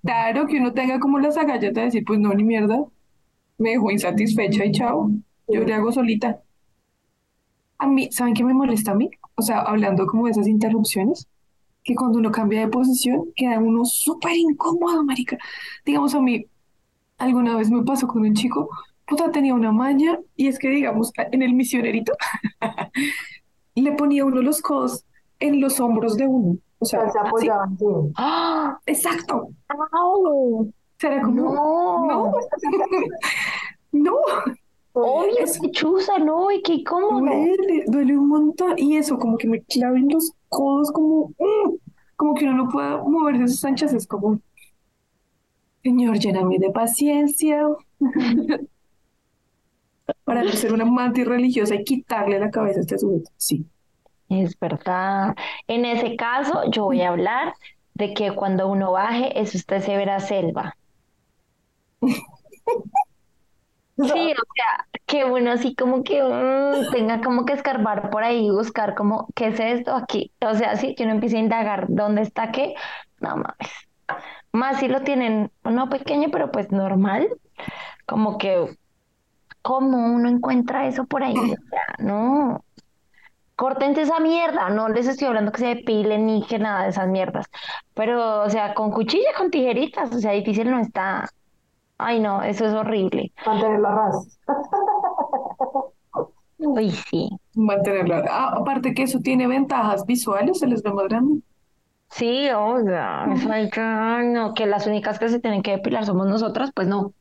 [0.04, 2.84] Claro que uno tenga como las agallas de decir, pues no, ni mierda,
[3.62, 5.12] me dejó insatisfecha y chao,
[5.48, 6.42] yo le hago solita.
[7.78, 9.10] A mí, ¿saben qué me molesta a mí?
[9.36, 11.28] O sea, hablando como de esas interrupciones,
[11.84, 15.38] que cuando uno cambia de posición, queda uno súper incómodo, marica.
[15.86, 16.46] Digamos, a mí,
[17.18, 18.70] alguna vez me pasó con un chico,
[19.08, 22.14] puta, tenía una maña, y es que, digamos, en el misionerito,
[23.76, 25.06] le ponía uno los codos
[25.40, 26.58] en los hombros de uno.
[26.80, 27.86] O sea, se apoyaban, sí.
[28.16, 28.80] ¡Ah!
[28.86, 29.50] Exacto.
[29.92, 30.72] ¡Au!
[31.02, 32.34] Será como, No, no,
[33.92, 34.16] no,
[34.94, 37.20] obvio, Es- qué chuza, no, y qué incómodo.
[37.22, 38.74] duele, duele un montón.
[38.78, 41.76] Y eso, como que me claven los codos, como, mm,
[42.16, 44.40] como que uno no pueda moverse sus anchas, es como,
[45.84, 47.68] Señor, lléname de paciencia.
[50.24, 53.30] Para no ser una amante religiosa y quitarle la cabeza a este sujeto.
[53.38, 53.66] Sí.
[54.30, 55.36] Es verdad.
[55.68, 57.54] En ese caso, yo voy a hablar
[57.94, 60.76] de que cuando uno baje, es usted se verá selva.
[62.02, 62.14] Sí,
[63.98, 68.96] o sea, que uno así como que mm, tenga como que escarbar por ahí, buscar
[68.96, 70.32] como, ¿qué es esto aquí?
[70.42, 72.74] O sea, sí, que uno empiece a indagar dónde está qué,
[73.20, 73.72] no mames.
[74.54, 77.30] Más si lo tienen, no pequeño, pero pues normal,
[78.08, 78.78] como que,
[79.62, 81.52] ¿cómo uno encuentra eso por ahí?
[81.52, 82.64] O sea, no.
[83.56, 87.08] Córtense esa mierda, no les estoy hablando que se depilen ni que nada de esas
[87.08, 87.46] mierdas,
[87.94, 91.30] pero, o sea, con cuchilla, con tijeritas, o sea, difícil no está.
[92.04, 93.32] Ay, no, eso es horrible.
[93.46, 94.40] Mantenerlo a ras.
[96.58, 97.30] Uy, sí.
[97.54, 98.24] Mantenerla.
[98.30, 101.42] Ah, aparte que eso tiene ventajas visuales, se les ve más grande.
[102.10, 105.72] Sí, o sea, eso hay que, ay, no, que las únicas que se tienen que
[105.72, 107.14] depilar somos nosotras, pues no.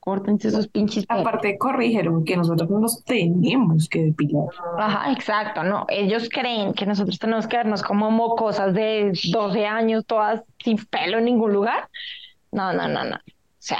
[0.00, 1.22] Córtense esos pinches pelos.
[1.22, 4.46] Aparte, corrigieron que nosotros no nos tenemos que depilar.
[4.78, 5.84] Ajá, exacto, no.
[5.88, 11.18] Ellos creen que nosotros tenemos que vernos como mocosas de 12 años, todas sin pelo
[11.18, 11.88] en ningún lugar.
[12.50, 13.16] No, no, no, no.
[13.16, 13.78] O sea,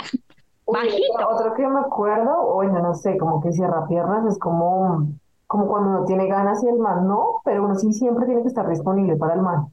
[0.66, 1.28] Uy, bajito.
[1.30, 5.08] Otro que me acuerdo, bueno, no sé, como que cierra piernas, es como,
[5.46, 8.48] como cuando uno tiene ganas y el man no, pero uno sí siempre tiene que
[8.48, 9.66] estar disponible para el man.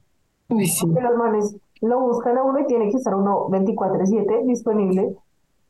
[0.48, 0.86] Uy, sí.
[0.92, 5.16] Que los manes lo buscan a uno y tiene que estar uno 24/7 disponible.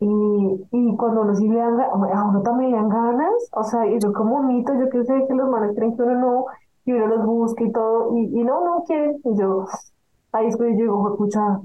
[0.01, 0.07] Y,
[0.73, 3.95] y cuando uno sí le dan, a uno también le dan ganas, o sea, y
[3.95, 6.47] eso es como un mito, yo que sé que los manes creen que uno no,
[6.85, 9.21] y uno los busca y todo, y, y no, no quieren.
[9.25, 9.65] Y yo,
[10.33, 11.61] ahí después yo digo, escucha,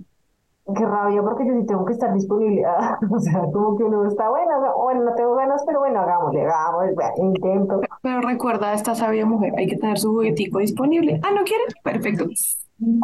[0.73, 2.63] qué rabia, porque yo sí tengo que estar disponible.
[2.79, 6.45] Ah, o sea, como que uno está, bueno, bueno, no tengo ganas, pero bueno, hagámosle,
[6.45, 7.81] hagamos, bueno, intento.
[8.01, 11.19] Pero recuerda a esta sabia mujer, hay que tener su juguetico disponible.
[11.23, 11.73] Ah, ¿no quieres?
[11.83, 12.25] Perfecto.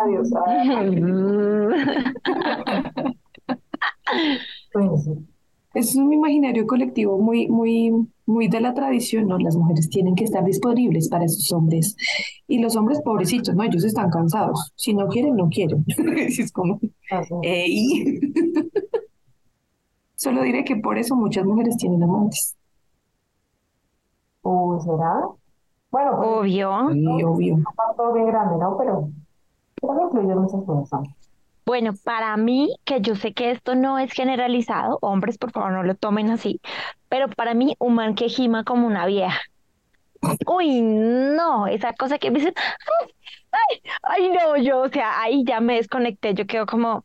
[0.03, 0.29] Adiós.
[4.71, 5.34] Pues sí.
[5.75, 7.93] Es un imaginario colectivo muy, muy
[8.25, 9.37] muy de la tradición, ¿no?
[9.37, 11.95] Las mujeres tienen que estar disponibles para esos hombres.
[12.47, 13.63] Y los hombres, pobrecitos, ¿no?
[13.63, 14.71] Ellos están cansados.
[14.75, 15.85] Si no quieren, no quieren.
[16.17, 16.79] es como,
[17.43, 18.19] ¡ey!
[20.15, 22.55] Solo diré que por eso muchas mujeres tienen amantes.
[24.41, 25.21] ¿O será?
[25.91, 26.91] Bueno, pues, Obvio.
[26.93, 27.55] Y obvio.
[27.55, 28.77] un factor bien grande, ¿no?
[28.77, 29.09] Pero,
[29.81, 31.01] pero influye muchas cosas.
[31.65, 35.83] Bueno, para mí, que yo sé que esto no es generalizado, hombres, por favor, no
[35.83, 36.61] lo tomen así,
[37.09, 39.41] pero para mí, un man que gima como una vieja.
[40.47, 42.53] Uy, no, esa cosa que me dice,
[43.51, 47.03] ay, ay, no, yo, o sea, ahí ya me desconecté, yo quedo como,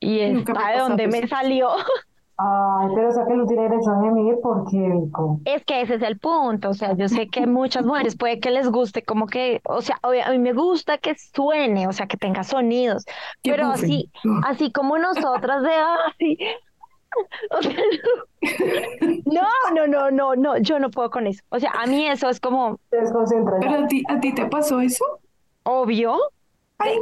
[0.00, 1.70] ¿y ha de dónde me salió?
[2.40, 5.08] Ay, pero o sea que no tiene derecho a gemir porque.
[5.44, 8.52] Es que ese es el punto, o sea, yo sé que muchas mujeres puede que
[8.52, 12.16] les guste como que, o sea, a mí me gusta que suene, o sea, que
[12.16, 13.04] tenga sonidos,
[13.42, 14.12] pero así,
[14.44, 15.74] así como nosotras de
[16.06, 16.38] así,
[17.50, 17.74] o sea,
[19.24, 21.42] no, no, no, no, no, yo no puedo con eso.
[21.48, 24.80] O sea, a mí eso es como desconcentra ¿Pero a ti, a ti te pasó
[24.80, 25.04] eso?
[25.64, 26.16] obvio.
[26.78, 26.98] Ay,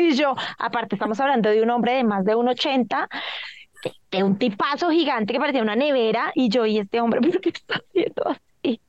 [0.00, 3.08] Y yo, aparte estamos hablando de un hombre de más de un 80,
[3.84, 7.40] de, de un tipazo gigante que parecía una nevera, y yo, y este hombre, ¿por
[7.40, 8.80] qué está haciendo así?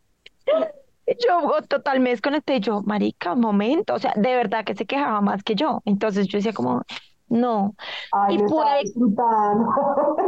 [1.28, 4.86] Yo total me desconecté, y yo, marica, un momento, o sea, de verdad que se
[4.86, 5.82] quejaba más que yo.
[5.86, 6.84] Entonces yo decía como,
[7.28, 7.74] no.
[8.12, 8.82] Ay, Y puede,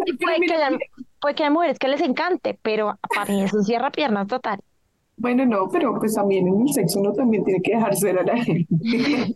[0.08, 0.78] y puede que, haya-
[1.20, 4.60] puede que haya mujeres que les encante, pero para mí eso cierra piernas total.
[5.22, 8.24] Bueno, no, pero pues también en el sexo uno también tiene que dejar ser a
[8.24, 8.68] la gente.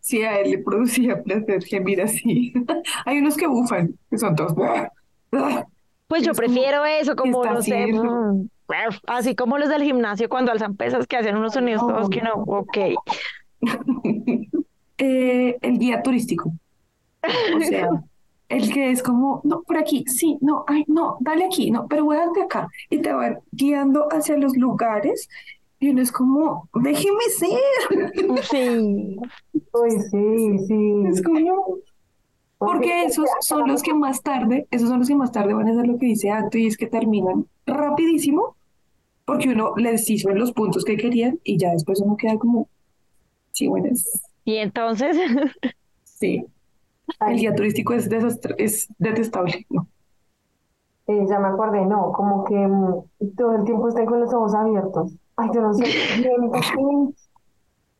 [0.00, 2.52] Si a él le producía placer gemir así.
[3.06, 4.52] Hay unos que bufan, que son todos.
[6.06, 8.48] Pues yo Es como, prefiero eso, como no sé, mm,
[9.06, 12.34] así como los del gimnasio cuando alzan pesas que hacen unos sonidos todos que no,
[12.34, 12.78] ok.
[14.98, 16.52] Eh, el guía turístico.
[17.56, 17.88] O sea,
[18.56, 22.04] el que es como, no, por aquí, sí, no, ay, no, dale aquí, no, pero
[22.04, 22.68] voy de acá.
[22.90, 25.28] Y te van guiando hacia los lugares.
[25.80, 27.58] Y uno es como, déjeme ser.
[28.50, 29.16] Sí.
[29.72, 31.02] Uy, sí, sí.
[31.08, 31.78] Es como,
[32.58, 35.72] porque esos son los que más tarde, esos son los que más tarde van a
[35.72, 38.56] hacer lo que dice Anto y es que terminan rapidísimo
[39.26, 42.68] porque uno les hizo los puntos que querían y ya después uno queda como,
[43.52, 45.16] sí, bueno, es- Y entonces,
[46.04, 46.44] sí,
[47.26, 49.86] el guía turístico es desastre, es detestable, ¿no?
[51.06, 54.54] Eh, ya me acordé, no, como que mm, todo el tiempo estén con los ojos
[54.54, 55.12] abiertos.
[55.36, 55.84] Ay, yo no sé,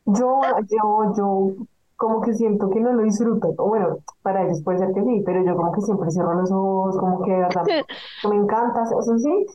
[0.05, 1.55] yo, yo, yo,
[1.95, 3.53] como que siento que no lo disfruto.
[3.57, 6.51] O bueno, para ellos puede ser que sí, pero yo como que siempre cierro los
[6.51, 7.63] ojos, como que de verdad
[8.29, 9.45] me encanta, eso sí.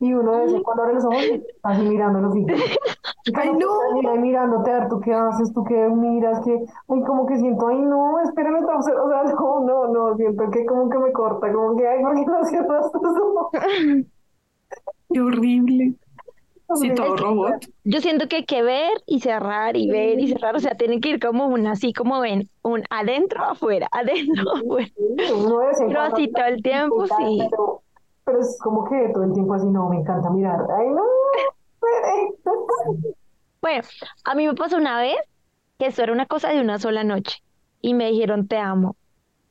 [0.00, 2.48] Y uno de vez en cuando abre los ojos y así mirándolo fijo.
[3.26, 4.16] Y ¡Ay, no!
[4.16, 7.78] mirándote, a ver, tú qué haces, tú qué miras, que, ay, como que siento, ay,
[7.82, 11.52] no, espérame, o sea, o sea, no, no, no, siento que como que me corta,
[11.52, 13.50] como que, ay, ¿por qué no cierras tus ojos?
[15.12, 15.94] Qué horrible.
[16.76, 17.66] Sí, todo robot.
[17.82, 21.00] yo siento que hay que ver y cerrar y ver y cerrar, o sea, tienen
[21.00, 24.86] que ir como un así como ven, un adentro, afuera, adentro, afuera.
[24.86, 27.38] Sí, en Pero así todo el tiempo, sí.
[27.50, 27.82] Pero,
[28.24, 30.60] pero es como que todo el tiempo así, no, me encanta mirar.
[30.78, 31.02] Ay, no.
[33.62, 33.82] Bueno,
[34.24, 35.18] a mí me pasó una vez
[35.78, 37.42] que eso era una cosa de una sola noche
[37.82, 38.96] y me dijeron te amo.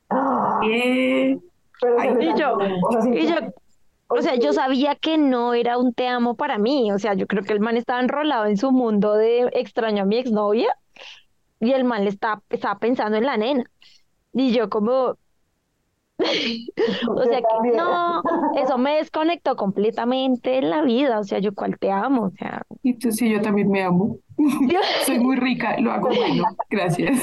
[0.09, 0.59] Ah,
[1.81, 3.35] Pero Ay, Y yo, o sea, y yo,
[4.07, 7.27] o sea, yo sabía que no era un te amo para mí, o sea, yo
[7.27, 10.75] creo que el man estaba enrolado en su mundo de extraño a mi exnovia
[11.59, 13.63] y el man le estaba, estaba pensando en la nena.
[14.33, 15.15] Y yo como,
[16.19, 17.77] o sea, que también.
[17.77, 18.21] no,
[18.55, 22.63] eso me desconectó completamente en la vida, o sea, yo cuál te amo, o sea,
[22.83, 24.17] y tú sí, yo también me amo.
[25.05, 27.19] Soy muy rica, lo hago bueno, gracias.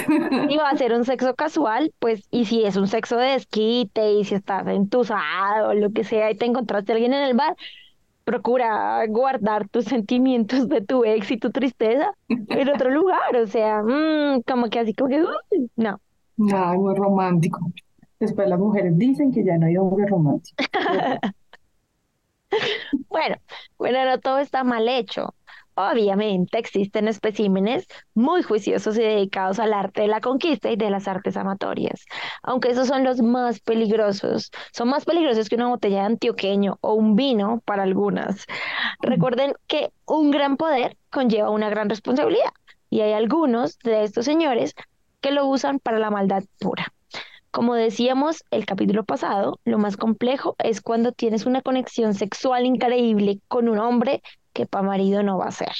[0.51, 4.25] iba a hacer un sexo casual, pues, y si es un sexo de desquite, y
[4.25, 7.57] si estás entusado, o lo que sea, y te encontraste a alguien en el bar,
[8.25, 13.83] procura guardar tus sentimientos de tu ex y tu tristeza en otro lugar, o sea,
[13.83, 16.01] mm, como que así como que, uy, no.
[16.53, 17.61] Ay, muy romántico.
[18.19, 20.57] Después las mujeres dicen que ya no hay hombre romántico.
[23.09, 23.37] Bueno,
[23.79, 25.35] bueno, no todo está mal hecho.
[25.75, 31.07] Obviamente existen especímenes muy juiciosos y dedicados al arte de la conquista y de las
[31.07, 32.07] artes amatorias,
[32.43, 34.51] aunque esos son los más peligrosos.
[34.73, 38.47] Son más peligrosos que una botella de antioqueño o un vino para algunas.
[39.01, 42.51] Recuerden que un gran poder conlleva una gran responsabilidad
[42.89, 44.75] y hay algunos de estos señores
[45.21, 46.87] que lo usan para la maldad pura.
[47.57, 53.41] Como decíamos el capítulo pasado, lo más complejo es cuando tienes una conexión sexual increíble
[53.49, 54.21] con un hombre
[54.53, 55.73] que para marido no va a ser.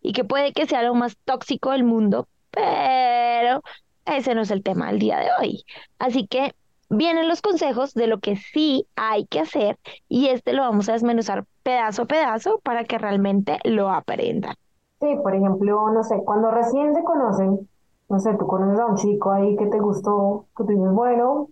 [0.00, 3.62] Y que puede que sea lo más tóxico del mundo, pero
[4.06, 5.64] ese no es el tema del día de hoy.
[6.00, 6.52] Así que
[6.90, 10.94] vienen los consejos de lo que sí hay que hacer y este lo vamos a
[10.94, 14.56] desmenuzar pedazo a pedazo para que realmente lo aprendan.
[15.00, 17.68] Sí, por ejemplo, no sé, cuando recién se conocen,
[18.08, 21.48] no sé, tú conoces a un chico ahí que te gustó, que tú dices, bueno,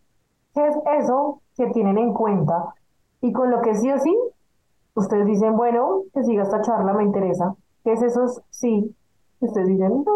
[0.55, 2.75] ¿qué es eso que tienen en cuenta?
[3.21, 4.17] Y con lo que sí o sí,
[4.95, 7.55] ustedes dicen, bueno, que siga esta charla, me interesa.
[7.85, 8.43] ¿Qué es eso?
[8.51, 8.95] Sí.
[9.41, 10.13] Ustedes dicen, no.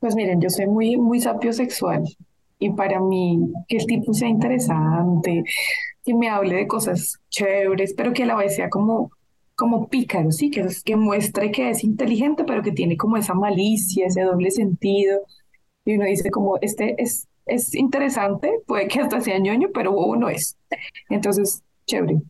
[0.00, 2.04] Pues miren, yo soy muy, muy sapiosexual
[2.58, 5.44] y para mí que el tipo sea interesante,
[6.04, 9.10] que me hable de cosas chéveres, pero que a la vez sea como,
[9.56, 10.50] como pícaro, ¿sí?
[10.50, 15.20] Que, que muestre que es inteligente, pero que tiene como esa malicia, ese doble sentido.
[15.84, 20.16] Y uno dice como, este es, es interesante, puede que hasta sea ñoño, pero bobo
[20.16, 20.56] no es.
[21.08, 22.20] Entonces, chévere.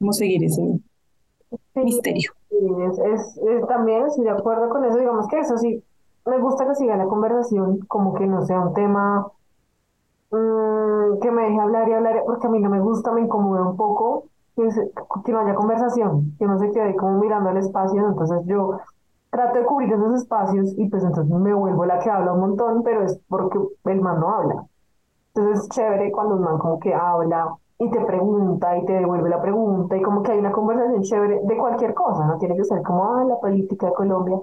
[0.00, 0.62] Vamos a seguir ese
[1.74, 2.32] misterio.
[2.48, 2.56] Sí,
[2.90, 5.82] es, es, es- también estoy de acuerdo con eso, digamos que eso sí,
[6.26, 9.26] me gusta que siga la conversación, como que no sea un tema
[10.30, 13.62] mm, que me deje hablar y hablar, porque a mí no me gusta, me incomoda
[13.68, 14.90] un poco que, se-
[15.24, 18.78] que no haya conversación, que no se quede ahí como mirando al espacio, entonces yo
[19.30, 22.82] trato de cubrir esos espacios y pues entonces me vuelvo la que habla un montón,
[22.82, 24.66] pero es porque el man no habla.
[25.34, 29.28] Entonces es chévere cuando un man como que habla y te pregunta y te devuelve
[29.28, 32.64] la pregunta y como que hay una conversación chévere de cualquier cosa, no tiene que
[32.64, 34.38] ser como, ah, la política de Colombia.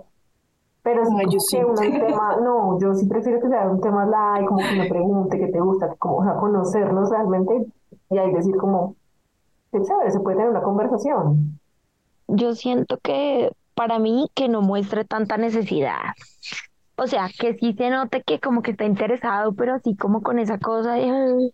[0.84, 1.58] Pero Ay, como yo que sí.
[1.64, 5.40] un tema, no, yo sí prefiero que sea un tema light, como que me pregunte,
[5.40, 7.66] que te gusta, que como, o sea, conocernos realmente
[8.10, 8.96] y ahí decir como,
[9.72, 11.60] qué chévere, se puede tener una conversación.
[12.28, 16.00] Yo siento que para mí que no muestre tanta necesidad.
[16.96, 20.40] O sea, que sí se note que como que está interesado, pero así como con
[20.40, 21.54] esa cosa de, "Ay,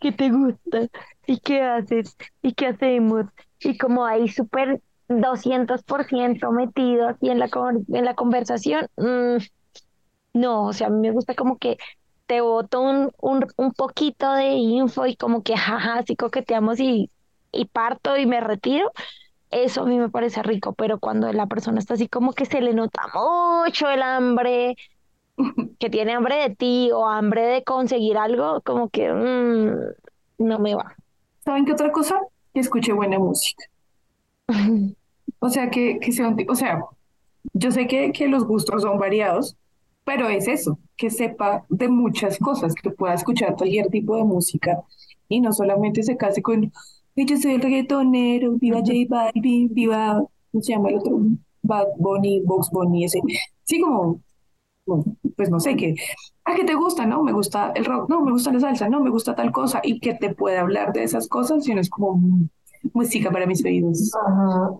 [0.00, 0.88] ¿qué te gusta?
[1.26, 2.16] ¿Y qué haces?
[2.42, 3.26] ¿Y qué hacemos?
[3.60, 7.48] Y como ahí súper 200% metido aquí en la,
[7.92, 8.86] en la conversación.
[8.96, 9.38] mm,
[10.34, 11.76] no, o sea, a mí me gusta como que
[12.26, 17.10] te boto un, un, un poquito de info y como que, jaja, así coqueteamos y,
[17.52, 18.92] y parto y me retiro.
[19.50, 22.60] Eso a mí me parece rico, pero cuando la persona está así como que se
[22.60, 24.76] le nota mucho el hambre,
[25.78, 30.74] que tiene hambre de ti o hambre de conseguir algo, como que mm, no me
[30.74, 30.94] va.
[31.44, 32.20] ¿Saben qué otra cosa?
[32.54, 33.64] Que escuche buena música.
[35.42, 36.84] O sea, que, que sea un o sea,
[37.54, 39.56] yo sé que, que los gustos son variados,
[40.04, 44.82] pero es eso, que sepa de muchas cosas, que pueda escuchar cualquier tipo de música
[45.28, 46.70] y no solamente se case con,
[47.16, 51.18] "Ay, yo soy el reggaetonero, viva J Balvin, viva, ¿cómo se llama el otro?
[51.62, 53.20] Bad Bunny, Box Bunny, ese.
[53.64, 54.20] Sí, como,
[55.36, 55.94] pues no sé, que,
[56.44, 57.22] ah, que te gusta, ¿no?
[57.22, 60.00] Me gusta el rock, no, me gusta la salsa, no, me gusta tal cosa, y
[60.00, 62.20] que te pueda hablar de esas cosas, y no es como
[62.92, 64.10] música para mis oídos.
[64.26, 64.70] Ajá.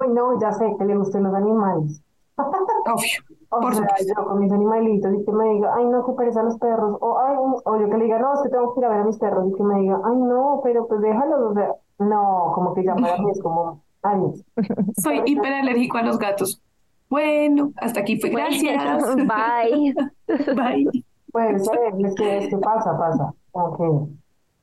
[0.00, 2.02] Uy, no, ya sé que le gustan los animales.
[2.36, 4.14] Obvio, O por sea, supuesto.
[4.16, 6.96] yo con mis animalitos y que me diga, ay, no, qué pereza los perros.
[7.02, 9.00] O, ay, o yo que le diga, no, es que tengo que ir a ver
[9.00, 9.46] a mis perros.
[9.50, 11.50] Y que me diga, ay, no, pero pues déjalos.
[11.50, 14.20] O sea, no, como que ya para mí es como, ay,
[15.02, 16.62] Soy hiperalérgico a los gatos.
[17.10, 18.30] Bueno, hasta aquí fue.
[18.30, 18.82] Gracias.
[19.16, 19.94] Bye.
[20.56, 21.04] Bye.
[21.30, 23.34] puede ser, es que, es que pasa, pasa.
[23.76, 23.84] Que,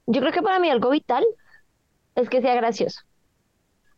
[0.07, 1.23] Yo creo que para mí algo vital
[2.15, 3.01] es que sea gracioso.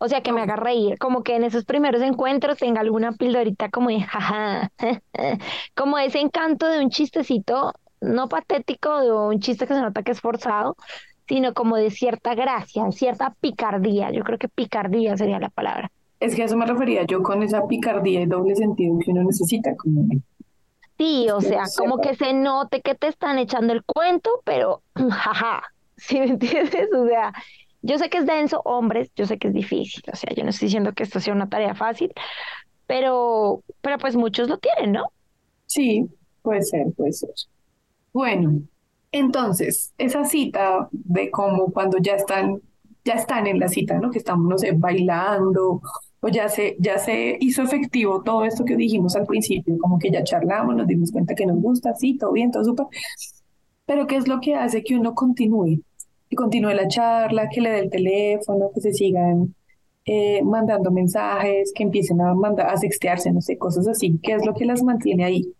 [0.03, 3.69] O sea, que me haga reír, como que en esos primeros encuentros tenga alguna pildorita
[3.69, 4.71] como de jaja,
[5.75, 10.13] como ese encanto de un chistecito, no patético, de un chiste que se nota que
[10.13, 10.75] es forzado,
[11.27, 14.09] sino como de cierta gracia, cierta picardía.
[14.09, 15.91] Yo creo que picardía sería la palabra.
[16.19, 19.23] Es que a eso me refería yo con esa picardía y doble sentido que uno
[19.23, 19.75] necesita.
[19.75, 20.07] Como...
[20.97, 25.61] Sí, o sea, como que se note que te están echando el cuento, pero jaja,
[25.95, 26.89] ¿sí me entiendes?
[26.91, 27.31] O sea,
[27.81, 30.49] yo sé que es denso, hombres, yo sé que es difícil, o sea, yo no
[30.49, 32.11] estoy diciendo que esto sea una tarea fácil,
[32.87, 35.05] pero, pero pues muchos lo tienen, ¿no?
[35.65, 36.09] Sí,
[36.41, 37.29] puede ser, puede ser.
[38.13, 38.61] Bueno,
[39.11, 42.61] entonces, esa cita de cómo cuando ya están,
[43.05, 44.11] ya están en la cita, ¿no?
[44.11, 45.81] Que estamos, no sé, bailando,
[46.21, 50.11] o ya se, ya se hizo efectivo todo esto que dijimos al principio, como que
[50.11, 52.87] ya charlamos, nos dimos cuenta que nos gusta, sí, todo bien, todo súper.
[53.85, 55.81] Pero ¿qué es lo que hace que uno continúe?
[56.31, 59.53] Que continúe la charla, que le dé el teléfono, que se sigan
[60.05, 64.17] eh, mandando mensajes, que empiecen a mandar, a sextearse, no sé, cosas así.
[64.23, 65.53] ¿Qué es lo que las mantiene ahí?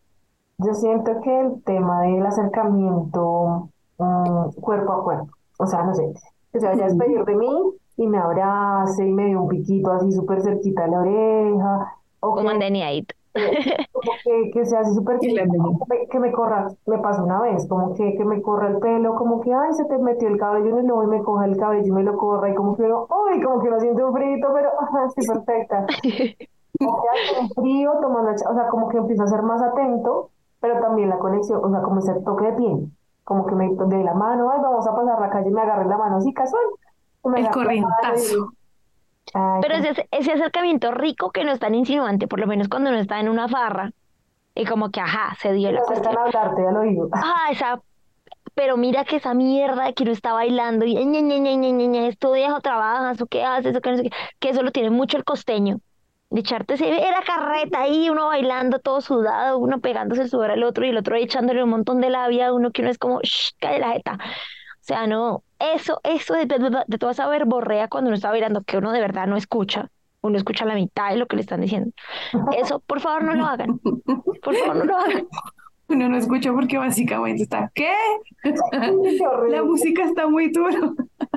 [0.64, 6.14] yo siento que el tema del acercamiento mm, cuerpo a cuerpo, o sea, no sé,
[6.52, 7.50] que se vaya a despedir de mí
[7.98, 12.36] y me abrace y me dé un piquito así súper cerquita a la oreja, o
[12.36, 13.12] Como que en Deniait.
[13.92, 17.42] Como que, que sea así súper Y que me, que me corra, me pasó una
[17.42, 20.38] vez, como que, que me corra el pelo, como que, ay, se te metió el
[20.38, 22.76] cabello en el ojo y me coja el cabello y me lo corra, y como
[22.76, 25.86] que uno, uy, como que uno siente un frito, pero, ajá, sí, perfecta.
[26.80, 30.32] Como que hace un frío, tomando, o sea, como que empieza a ser más atento,
[30.60, 32.92] pero también la conexión, o sea, como ese toque de piel,
[33.24, 35.98] como que me de la mano, ay, vamos a pasar la calle, me agarré la
[35.98, 36.64] mano así casual.
[37.26, 38.52] me El y- corrientazo.
[39.34, 42.68] Ay, Pero como- ese, ese acercamiento rico que no es tan insinuante, por lo menos
[42.68, 43.92] cuando uno está en una farra,
[44.56, 46.18] y como que, ajá, se dio la cuestión.
[46.18, 47.10] hablarte al oído.
[47.14, 47.82] Ah, esa,
[48.54, 51.72] pero mira que esa mierda de que uno está bailando y ña, ña, ña, ña,
[51.88, 54.10] ña, estudias o trabajas o qué haces o qué no sé qué,
[54.40, 55.80] que eso lo tiene mucho el costeño.
[56.30, 60.86] De echarte severa carreta ahí, uno bailando todo sudado, uno pegándose el sudor al otro
[60.86, 63.52] y el otro echándole un montón de labia a uno que uno es como, shh,
[63.60, 64.14] cae la jeta.
[64.14, 65.44] O sea, no,
[65.76, 69.02] eso, eso de, de, de toda esa verborrea cuando uno está bailando, que uno de
[69.02, 69.90] verdad no escucha,
[70.22, 71.92] uno escucha la mitad de lo que le están diciendo.
[72.58, 73.80] Eso, por favor, no lo hagan.
[74.44, 75.28] Por favor, no lo hagan.
[75.88, 77.92] Uno no escucha porque básicamente está, ¿qué?
[79.50, 80.80] La música está muy dura.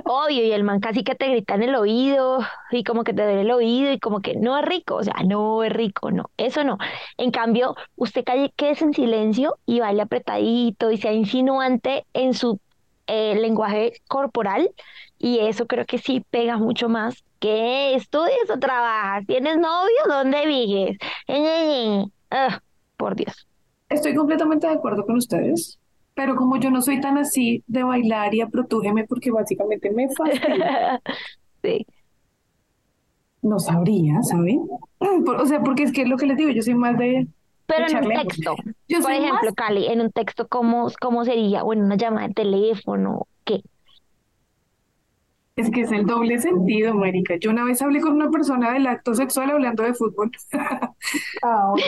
[0.07, 2.39] Obvio, y el man casi que te grita en el oído
[2.71, 5.15] y como que te duele el oído y como que no es rico, o sea,
[5.27, 6.77] no es rico, no, eso no.
[7.17, 12.61] En cambio, usted calle, quédese en silencio y baile apretadito y sea insinuante en su
[13.07, 14.71] eh, lenguaje corporal
[15.19, 17.25] y eso creo que sí pega mucho más.
[17.41, 19.27] ¿Qué estudias o trabajas?
[19.27, 19.97] ¿Tienes novio?
[20.09, 20.97] ¿Dónde vives?
[22.97, 23.47] Por Dios.
[23.89, 25.79] Estoy completamente de acuerdo con ustedes,
[26.15, 31.01] pero como yo no soy tan así de bailar y aprotújeme porque básicamente me fastidia,
[31.63, 31.87] Sí.
[33.43, 34.67] no sabría, ¿saben?
[35.39, 37.29] O sea, porque es que es lo que les digo, yo soy más de
[37.67, 38.27] Pero en un amor.
[38.27, 38.57] texto,
[38.89, 41.63] Yo por ejemplo, más, Cali, en un texto, ¿cómo, cómo sería?
[41.63, 43.63] O en una llamada de teléfono, ¿qué?
[45.57, 47.37] es que es el doble sentido, marica.
[47.37, 50.31] Yo una vez hablé con una persona del acto sexual hablando de fútbol.
[51.43, 51.73] Ah.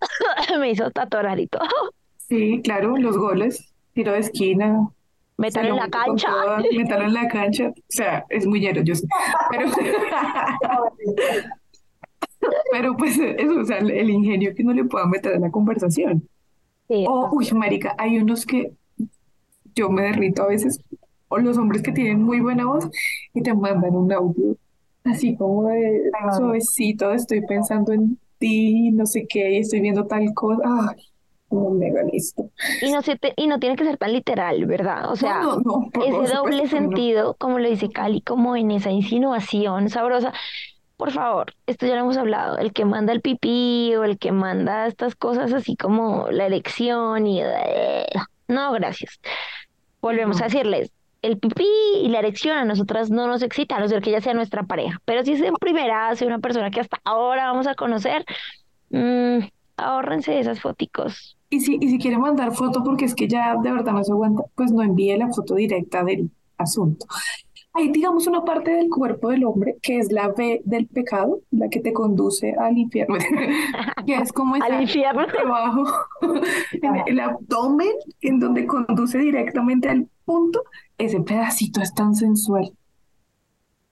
[0.58, 1.62] Me hizo y todo.
[2.16, 4.90] Sí, claro, los goles, tiro de esquina,
[5.36, 6.28] Metan se en la cancha.
[6.28, 7.68] toda, métalo en la cancha.
[7.68, 9.06] O sea, es muy ñero, yo sé.
[9.50, 9.70] Pero,
[12.78, 16.28] pero pues eso, o sea, el ingenio que uno le pueda meter a la conversación.
[16.88, 17.04] Sí.
[17.08, 18.72] O, uy, marica, hay unos que
[19.74, 20.80] yo me derrito a veces,
[21.28, 22.88] o los hombres que tienen muy buena voz
[23.34, 24.56] y te mandan un audio
[25.04, 30.32] así como de suavecito, estoy pensando en ti, no sé qué, y estoy viendo tal
[30.34, 30.62] cosa.
[30.90, 31.04] Ay,
[31.50, 32.50] no mega listo.
[32.80, 35.10] Y no, se te- y no tiene que ser tan literal, ¿verdad?
[35.10, 38.90] O sea, No, no, no, ese doble sentido, como lo dice Cali, como en esa
[38.90, 40.32] insinuación sabrosa.
[40.98, 44.32] Por favor, esto ya lo hemos hablado, el que manda el pipí o el que
[44.32, 47.40] manda estas cosas así como la elección y...
[48.48, 49.18] No, gracias.
[50.02, 50.44] Volvemos No.
[50.44, 50.90] a decirles,
[51.22, 51.66] el pipí
[52.02, 54.64] y la erección a nosotras no nos excita, a no ser que ella sea nuestra
[54.64, 54.98] pareja.
[55.04, 58.24] Pero si es en primera, si una persona que hasta ahora vamos a conocer,
[58.90, 59.38] mm,
[59.76, 61.36] ahórrense esas foticos.
[61.50, 64.12] Y si, y si quiere mandar foto porque es que ya de verdad no se
[64.12, 66.28] aguanta, pues no envíe la foto directa del
[66.58, 67.06] asunto.
[67.78, 71.68] Hay, digamos, una parte del cuerpo del hombre que es la B del pecado, la
[71.68, 73.16] que te conduce al infierno,
[74.06, 75.24] que es como Al infierno.
[75.26, 75.84] debajo,
[76.82, 80.64] en el abdomen, en donde conduce directamente al punto,
[80.98, 82.72] ese pedacito es tan sensual,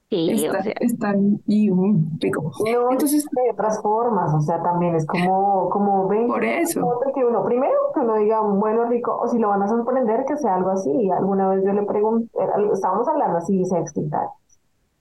[0.08, 2.52] Sí, o sea, y, mm, rico.
[2.64, 7.24] No, Entonces, de otras formas, o sea, también es como, como ven, por eso, que
[7.24, 10.54] uno, primero que uno diga, bueno, rico, o si lo van a sorprender, que sea
[10.54, 11.10] algo así.
[11.10, 12.30] Alguna vez yo le pregunté,
[12.72, 14.28] estábamos hablando así, sexting y tal,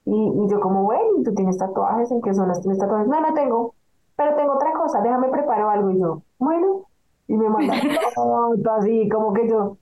[0.05, 2.09] y, y yo como, bueno, ¿y ¿tú tienes tatuajes?
[2.09, 3.07] ¿En qué zonas tienes tatuajes?
[3.07, 3.75] No, no tengo,
[4.15, 6.81] pero tengo otra cosa, déjame preparo algo, y yo, bueno,
[7.27, 7.75] y me manda
[8.15, 9.77] foto así, como que yo,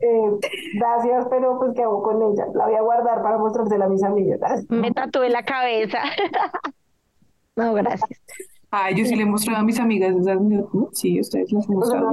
[0.00, 0.38] eh,
[0.74, 2.46] gracias, pero pues, ¿qué hago con ella?
[2.54, 4.64] La voy a guardar para mostrársela a mis amigas.
[4.68, 6.00] me tatué la cabeza.
[7.56, 8.08] No, gracias.
[8.70, 10.14] ah, yo sí le he mostrado a mis amigas
[10.92, 12.10] sí, ustedes las han mostrado.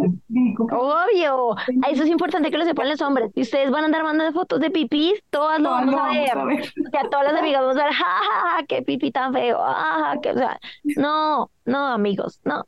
[0.72, 1.56] Obvio,
[1.88, 3.32] eso es importante que lo sepan los hombres.
[3.36, 6.04] Si ustedes van a andar mandando fotos de pipís, todas lo Todas vamos lo a
[6.08, 6.38] vamos ver.
[6.38, 6.74] a ver.
[6.92, 9.62] Que a todas las amigas vamos a ver, ja, ja, ja, qué pipí tan feo,
[9.64, 10.60] ajá, que, o sea,
[10.96, 12.64] no, no, amigos, no,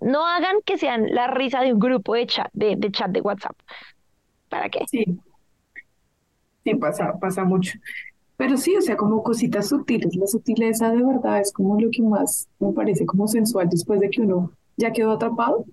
[0.00, 3.20] no hagan que sean la risa de un grupo de chat, de, de chat de
[3.20, 3.56] WhatsApp.
[4.54, 4.84] ¿Para qué?
[4.88, 5.04] Sí,
[6.64, 7.78] sí, pasa, pasa mucho.
[8.36, 10.16] Pero sí, o sea, como cositas sutiles.
[10.16, 14.10] La sutileza de verdad es como lo que más me parece como sensual después de
[14.10, 15.64] que uno ya quedó atrapado.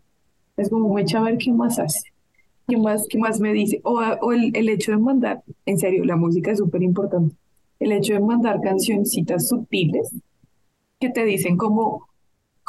[0.57, 2.11] Es como me echa a ver qué más hace,
[2.67, 3.81] qué más, qué más me dice.
[3.85, 7.35] O, o el, el hecho de mandar, en serio, la música es súper importante.
[7.79, 10.15] El hecho de mandar cancioncitas sutiles
[10.99, 12.07] que te dicen como,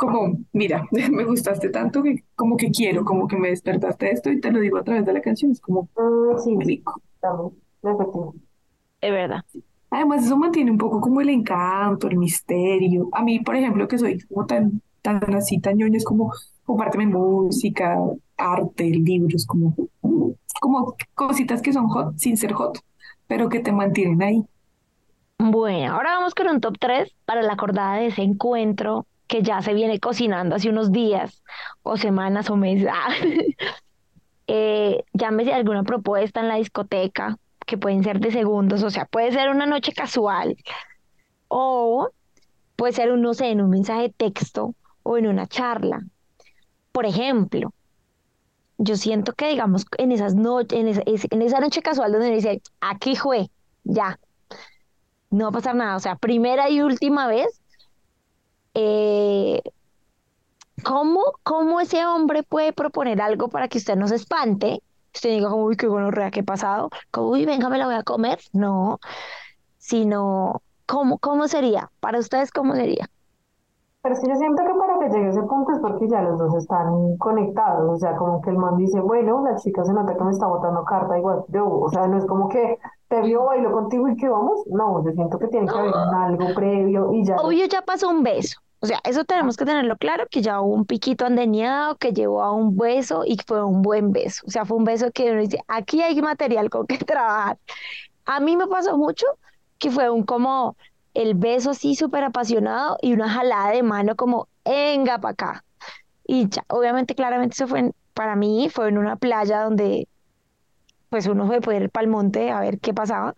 [0.03, 4.40] como, mira, me gustaste tanto que como que quiero, como que me despertaste esto y
[4.40, 5.53] te lo digo a través de la canción.
[5.53, 5.88] Es como
[6.42, 7.00] sí, rico.
[9.00, 9.44] Es verdad.
[9.90, 13.09] Además, eso mantiene un poco como el encanto, el misterio.
[13.12, 16.32] A mí, por ejemplo, que soy como tan, tan así, tan ñoña, es como
[16.64, 17.96] compárteme música,
[18.36, 19.76] arte, libros, como,
[20.61, 22.78] como cositas que son hot sin ser hot,
[23.28, 24.44] pero que te mantienen ahí.
[25.38, 29.62] Bueno, ahora vamos con un top 3 para la acordada de ese encuentro que ya
[29.62, 31.43] se viene cocinando hace unos días
[31.83, 32.91] o semanas o meses.
[32.93, 33.14] Ah.
[34.47, 39.33] eh, llámese alguna propuesta en la discoteca, que pueden ser de segundos, o sea, puede
[39.33, 40.55] ser una noche casual
[41.49, 42.11] o
[42.76, 46.03] puede ser, un, no sé, en un mensaje de texto o en una charla.
[46.93, 47.72] Por ejemplo,
[48.76, 52.61] yo siento que, digamos, en esas noches, en esa, en esa noche casual donde dice,
[52.80, 53.49] aquí fue,
[53.85, 54.18] ya,
[55.30, 57.62] no va a pasar nada, o sea, primera y última vez,
[58.75, 59.62] eh,
[60.85, 64.83] ¿cómo, ¿cómo ese hombre puede proponer algo para que usted no se espante?
[65.14, 67.95] Usted diga como, uy, qué bueno, rea, qué pasado, como, uy, venga, me la voy
[67.97, 68.99] a comer, no,
[69.79, 71.91] sino, ¿cómo, cómo sería?
[72.01, 73.11] Para ustedes, ¿cómo sería?
[74.03, 76.57] Pero sí, yo siento que para que llegue ese punto es porque ya los dos
[76.57, 80.24] están conectados, o sea, como que el man dice, bueno, la chica se nota que
[80.24, 83.70] me está botando carta igual yo, o sea, no es como que te vio, bailó
[83.70, 87.36] contigo y que vamos, no, yo siento que tiene que haber algo previo y ya.
[87.36, 90.74] Obvio ya pasó un beso, o sea, eso tenemos que tenerlo claro, que ya hubo
[90.74, 94.64] un piquito andeñado, que llevó a un beso y fue un buen beso, o sea,
[94.64, 97.57] fue un beso que uno dice, aquí hay material con que trabajar.
[98.24, 99.26] A mí me pasó mucho
[99.78, 100.76] que fue un como
[101.15, 105.65] el beso así súper apasionado y una jalada de mano como, venga para acá.
[106.27, 110.09] Y ya, obviamente, claramente eso fue para mí, fue en una playa donde
[111.09, 113.35] pues uno fue poder ir para el monte a ver qué pasaba.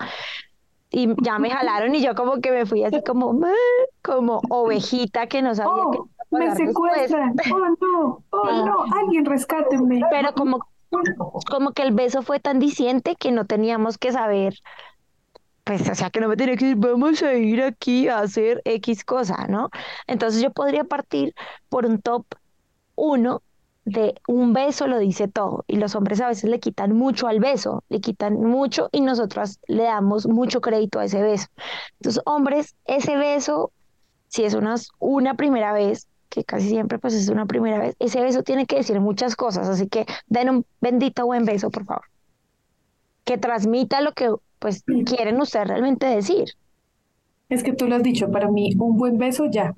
[0.91, 3.41] Y ya me jalaron y yo como que me fui así como,
[4.03, 10.01] como ovejita que no sabía oh, me secuestran, oh no, oh no, alguien rescáteme.
[10.11, 10.61] Pero como,
[11.51, 14.55] como que el beso fue tan diciente que no teníamos que saber
[15.65, 18.61] pues, o sea, que no me tenía que decir, vamos a ir aquí a hacer
[18.65, 19.71] X cosa, ¿no?
[20.07, 21.35] Entonces yo podría partir
[21.69, 22.27] por un top
[22.97, 23.43] uno
[23.85, 27.39] de un beso lo dice todo y los hombres a veces le quitan mucho al
[27.41, 31.49] beso, le quitan mucho y nosotras le damos mucho crédito a ese beso.
[32.01, 33.73] Entonces, hombres, ese beso,
[34.29, 38.21] si es una, una primera vez, que casi siempre pues es una primera vez, ese
[38.23, 42.05] beso tiene que decir muchas cosas, así que den un bendito buen beso, por favor.
[43.25, 44.35] Que transmita lo que
[44.65, 46.47] pues quieren ustedes realmente decir.
[47.51, 49.75] Es que tú lo has dicho, para mí un buen beso ya.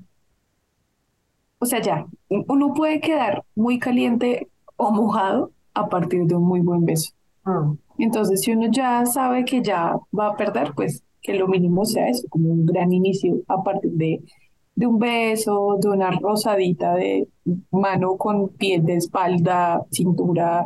[1.59, 6.61] O sea, ya, uno puede quedar muy caliente o mojado a partir de un muy
[6.61, 7.11] buen beso.
[7.43, 7.73] Ah.
[7.97, 12.07] Entonces, si uno ya sabe que ya va a perder, pues que lo mínimo sea
[12.07, 14.21] eso, como un gran inicio a partir de,
[14.73, 17.27] de un beso, de una rosadita de
[17.71, 20.65] mano con piel de espalda, cintura,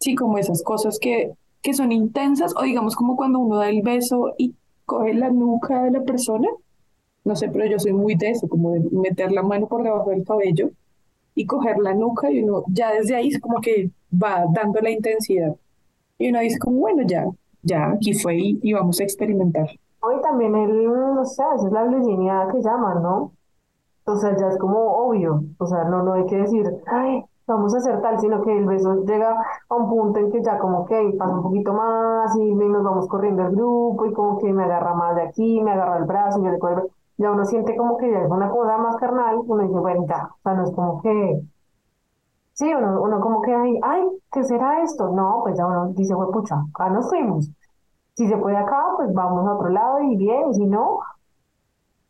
[0.00, 1.32] sí, como esas cosas que
[1.62, 4.54] que son intensas, o digamos como cuando uno da el beso y
[4.84, 6.48] coge la nuca de la persona,
[7.24, 10.10] no sé, pero yo soy muy de eso, como de meter la mano por debajo
[10.10, 10.70] del cabello
[11.34, 14.90] y coger la nuca y uno ya desde ahí es como que va dando la
[14.90, 15.54] intensidad.
[16.18, 17.26] Y uno dice como, bueno, ya,
[17.62, 19.68] ya, aquí fue y, vamos a experimentar.
[20.00, 23.32] Hoy también el, no sé, es la virginidad que llaman, ¿no?
[24.04, 27.74] O sea, ya es como obvio, o sea, no, no hay que decir, ay, vamos
[27.74, 29.36] a hacer tal, sino que el beso llega
[29.68, 33.08] a un punto en que ya como que pasa un poquito más y nos vamos
[33.08, 36.42] corriendo el grupo y como que me agarra más de aquí, me agarra el brazo,
[36.42, 36.50] yo
[37.18, 40.30] ya uno siente como que ya es una cosa más carnal, uno dice, bueno, ya,
[40.32, 41.42] o sea, no es como que,
[42.54, 45.08] sí, uno, uno como que, ay, ay, ¿qué será esto?
[45.10, 47.50] No, pues ya uno dice, pucha, acá nos fuimos.
[48.14, 51.00] Si se puede acá, pues vamos a otro lado y bien, y si no,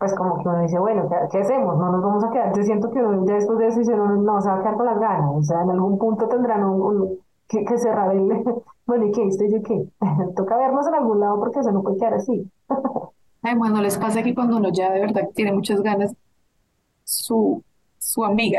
[0.03, 1.79] pues como que uno dice, bueno, ¿qué, hacemos?
[1.79, 2.53] No nos vamos a quedar.
[2.57, 4.87] Yo siento que ya después de eso dice, no, no, se va a quedar con
[4.87, 5.31] las ganas.
[5.33, 8.29] O sea, en algún punto tendrán un, que, cerrar el...
[8.87, 9.25] bueno, ¿y qué?
[9.29, 9.81] ¿Estoy yo qué?
[10.37, 12.51] Toca vernos en algún lado porque eso no puede quedar así.
[13.43, 16.13] Ay, bueno, les pasa que cuando uno ya de verdad tiene muchas ganas,
[17.05, 17.63] su,
[17.99, 18.59] su amiga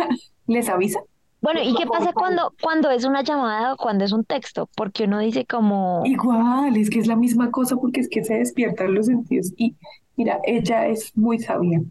[0.46, 1.00] les avisa.
[1.40, 4.68] Bueno, ¿y qué pasa cuando, cuando es una llamada o cuando es un texto?
[4.76, 6.02] Porque uno dice como...
[6.04, 9.74] Igual, es que es la misma cosa porque es que se despiertan los sentidos y
[10.16, 11.82] Mira, ella es muy sabia.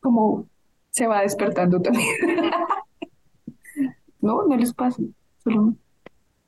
[0.00, 0.46] Como
[0.90, 2.08] se va despertando también.
[4.20, 5.02] no, no les pasa.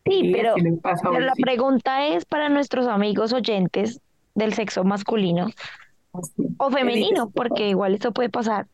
[0.05, 4.01] Sí, pero, la pregunta es para nuestros amigos oyentes
[4.35, 5.49] del sexo masculino
[6.59, 8.66] o femenino, porque igual esto puede pasar.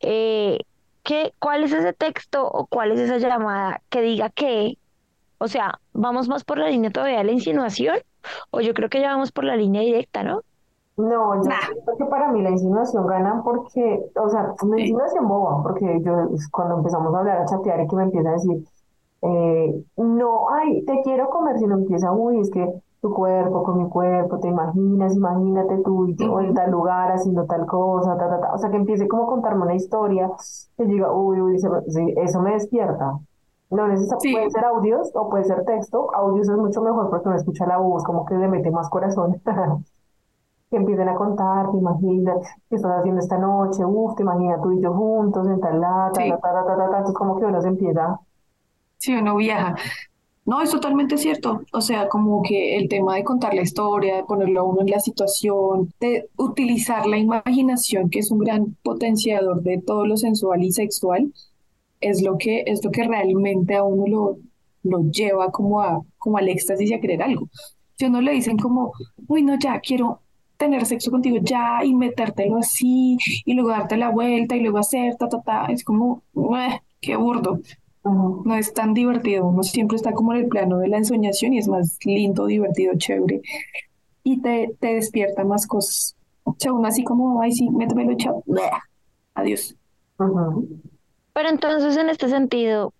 [0.00, 0.60] Eh,
[1.02, 4.78] ¿qué, ¿Cuál es ese texto o cuál es esa llamada que diga que,
[5.38, 7.98] o sea, vamos más por la línea todavía de la insinuación
[8.50, 10.42] o yo creo que ya vamos por la línea directa, ¿no?
[10.96, 11.50] No, yo
[11.84, 16.28] creo que para mí la insinuación gana porque, o sea, la insinuación boba, porque yo
[16.52, 18.64] cuando empezamos a hablar, a chatear y que me empieza a decir,
[19.22, 23.88] eh, no, ay, te quiero comer, sino empieza, uy, es que tu cuerpo con mi
[23.88, 28.40] cuerpo, te imaginas, imagínate tú y yo en tal lugar haciendo tal cosa, ta, ta,
[28.40, 28.54] ta.
[28.54, 30.30] O sea, que empiece como a contarme una historia,
[30.76, 33.18] que diga, uy, uy, eso me despierta.
[33.70, 36.14] No necesariamente puede ser audios o puede ser texto.
[36.14, 39.40] Audios es mucho mejor porque uno escucha la voz, como que le mete más corazón.
[40.74, 44.72] que empiecen a contar, te imaginas qué estás haciendo esta noche, uff, te imaginas tú
[44.72, 47.62] y yo juntos en tal lata, ta, ta, ta, ta, ta, entonces como que uno
[47.62, 48.20] se empieza
[49.04, 49.76] si uno viaja.
[50.46, 51.60] No, es totalmente cierto.
[51.72, 54.90] O sea, como que el tema de contar la historia, de ponerlo a uno en
[54.90, 60.62] la situación, de utilizar la imaginación, que es un gran potenciador de todo lo sensual
[60.62, 61.32] y sexual,
[62.00, 64.38] es lo que, es lo que realmente a uno lo,
[64.82, 67.48] lo lleva como, a, como al éxtasis y a querer algo.
[67.96, 68.92] Si a uno le dicen como,
[69.28, 70.20] uy, no, ya quiero
[70.56, 75.16] tener sexo contigo ya y metértelo así y luego darte la vuelta y luego hacer
[75.16, 77.60] ta, ta, ta, es como, "Ueh, qué burdo.
[78.04, 81.58] No es tan divertido, uno siempre está como en el plano de la ensoñación y
[81.58, 83.40] es más lindo, divertido, chévere
[84.22, 86.16] y te, te despierta más cosas.
[86.44, 88.42] O sea, uno así como, ay, sí, métemelo, chao,
[89.34, 89.74] adiós.
[91.32, 92.92] Pero entonces, en este sentido,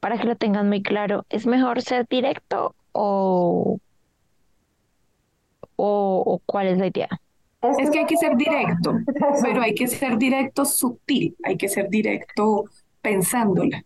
[0.00, 3.78] para que lo tengan muy claro, ¿es mejor ser directo o,
[5.78, 7.08] o, o cuál es la idea?
[7.78, 8.94] Es que hay que ser directo,
[9.42, 12.64] pero hay que ser directo sutil, hay que ser directo
[13.02, 13.84] pensándola.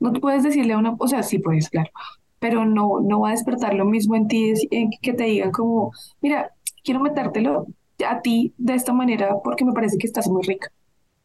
[0.00, 1.90] No te puedes decirle a una, o sea, sí puedes, claro,
[2.38, 5.92] pero no, no va a despertar lo mismo en ti en que te digan como,
[6.20, 6.52] mira,
[6.84, 7.66] quiero metértelo
[8.06, 10.70] a ti de esta manera porque me parece que estás muy rica.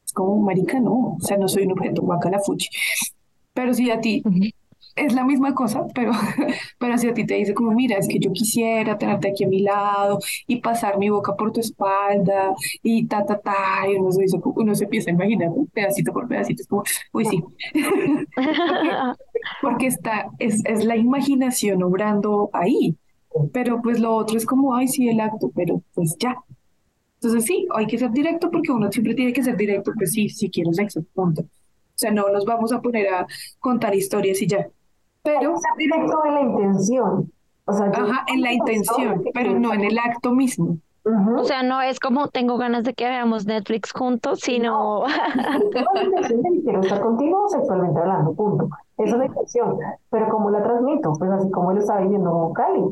[0.06, 2.70] Es como, marica, no, o sea, no soy un objeto, guacala fuchi.
[3.54, 4.26] Pero si a ti
[4.96, 6.12] es la misma cosa, pero,
[6.80, 9.48] pero si a ti te dice como, mira, es que yo quisiera tenerte aquí a
[9.48, 13.54] mi lado y pasar mi boca por tu espalda y ta, ta, ta,
[13.90, 15.66] y uno se, dice- uno se empieza a imaginar ¿no?
[15.74, 16.84] pedacito por pedacito, es como,
[17.14, 17.44] uy, sí,
[19.60, 22.98] porque está, es, es la imaginación obrando ahí,
[23.54, 26.36] pero pues lo otro es como, ay, sí, el acto, pero pues ya.
[27.22, 30.30] Entonces sí, hay que ser directo porque uno siempre tiene que ser directo, pues sí,
[30.30, 31.44] si quiero sexo, punto.
[31.44, 31.48] O
[32.02, 33.28] sea, no nos vamos a poner a
[33.60, 34.68] contar historias y ya.
[35.24, 37.32] Pero, directo en la intención.
[37.66, 40.78] O sea, ajá, en la intención, pero no en el acto mismo.
[41.04, 41.40] Ujú.
[41.40, 45.04] O sea, no es como tengo ganas de que veamos Netflix juntos, sino
[45.72, 48.68] Tengo la intención de que quiero estar contigo sexualmente hablando, punto.
[48.98, 49.78] Esa es la intención.
[50.10, 51.14] Pero ¿cómo la transmito?
[51.18, 52.84] Pues así como lo estaba diciendo Cali.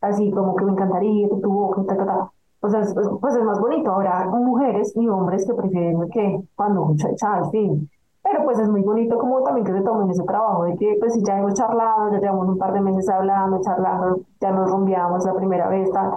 [0.00, 2.30] Así como que me encantaría que tu boca, ta, ta, ta.
[2.60, 3.90] O sea, es- es- pues es más bonito.
[3.92, 7.90] Habrá mujeres y hombres que prefieren que cuando, cha, cha, en fin.
[8.28, 11.14] Pero pues es muy bonito como también que se tomen ese trabajo de que pues
[11.14, 15.24] si ya hemos charlado, ya llevamos un par de meses hablando, charlando, ya nos rumbeamos
[15.24, 16.10] la primera vez, tal.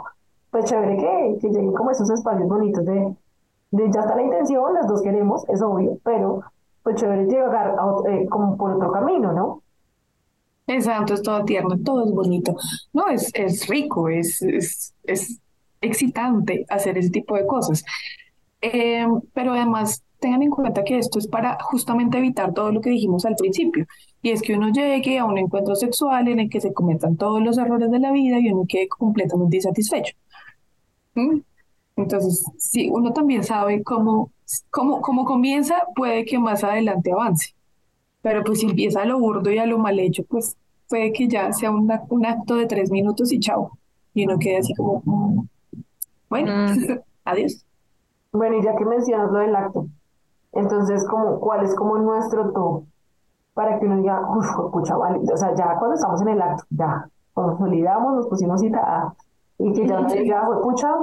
[0.49, 3.15] Pues chévere que, que lleguen como esos espacios bonitos de,
[3.69, 6.41] de ya está la intención, las dos queremos, es obvio, pero
[6.81, 9.61] pues chévere llegar a eh, como por otro camino, ¿no?
[10.65, 12.55] Exacto, es todo tierno, todo es bonito.
[12.91, 15.39] No, es, es rico, es, es, es
[15.79, 17.83] excitante hacer ese tipo de cosas.
[18.61, 22.89] Eh, pero además, tengan en cuenta que esto es para justamente evitar todo lo que
[22.91, 23.85] dijimos al principio.
[24.21, 27.41] Y es que uno llegue a un encuentro sexual en el que se cometan todos
[27.41, 30.15] los errores de la vida y uno quede completamente insatisfecho.
[31.15, 31.39] ¿Mm?
[31.97, 34.31] Entonces, si uno también sabe cómo,
[34.69, 37.55] cómo, cómo comienza, puede que más adelante avance.
[38.21, 40.57] Pero pues si empieza a lo burdo y a lo mal hecho, pues
[40.89, 43.77] puede que ya sea un, ac- un acto de tres minutos y chao.
[44.13, 45.47] Y uno quede así como, mm,
[46.29, 46.53] bueno,
[47.25, 47.65] adiós.
[48.31, 49.87] Bueno, y ya que mencionas lo del acto,
[50.51, 52.83] entonces, como, ¿cuál es como nuestro top
[53.53, 56.63] para que uno diga, uff, pucha, vale, o sea, ya cuando estamos en el acto,
[56.69, 59.13] ya, consolidamos, nos pusimos cita, ah,
[59.57, 60.93] y que ya uno diga, "Jue- pucha,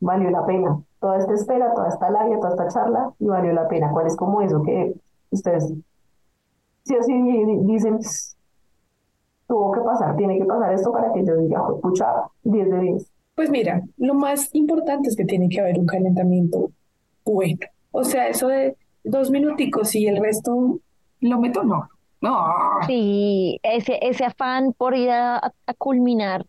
[0.00, 3.68] valió la pena, toda esta espera, toda esta labia, toda esta charla, y valió la
[3.68, 4.94] pena, ¿cuál es como eso que
[5.30, 5.72] ustedes
[6.84, 7.98] sí o sí di- di- dicen,
[9.46, 12.06] tuvo que pasar, tiene que pasar esto para que yo diga, "Jue- pucha,
[12.42, 13.10] 10 de 10.
[13.34, 16.70] Pues mira, lo más importante es que tiene que haber un calentamiento
[17.24, 17.58] bueno.
[17.92, 20.80] O sea, eso de dos minuticos y el resto
[21.20, 21.88] lo meto, no.
[22.22, 22.46] No.
[22.86, 26.44] sí, ese, ese afán por ir a, a culminar,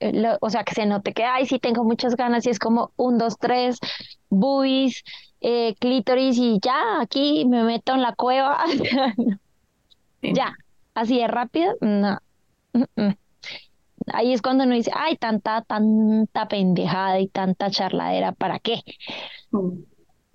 [0.00, 2.60] eh, lo- o sea, que se note que, ay, sí tengo muchas ganas y es
[2.60, 3.78] como un, dos, tres,
[4.30, 5.02] buis,
[5.40, 8.58] eh, clítoris y ya, aquí me meto en la cueva,
[10.22, 10.32] Sí.
[10.34, 10.52] ya,
[10.94, 12.18] así de rápido, no.
[12.74, 13.14] Mm, mm.
[14.12, 18.80] Ahí es cuando uno dice, ay, tanta, tanta pendejada y tanta charladera, ¿para qué?
[19.52, 19.70] Mm.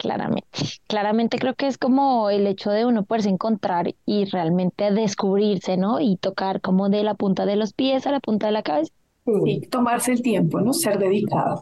[0.04, 0.49] Claramente,
[0.86, 6.01] claramente creo que es como el hecho de uno poderse encontrar y realmente descubrirse, ¿no?
[6.01, 8.91] Y tocar como de la punta de los pies a la punta de la cabeza.
[9.26, 10.74] Sí, tomarse el tiempo, ¿no?
[10.74, 11.62] Ser dedicado.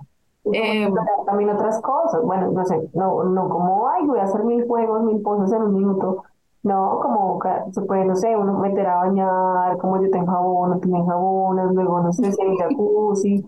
[0.51, 0.89] Eh,
[1.27, 2.19] también otras cosas.
[2.23, 5.61] Bueno, no sé, no, no como, ay, voy a hacer mil juegos, mil poses en
[5.61, 6.23] un minuto.
[6.63, 7.39] No, como
[7.71, 11.65] se puede, no sé, uno meter a bañar, como yo tengo jabón, no tengo jabones,
[11.75, 13.45] luego no sé si hay jacuzzi,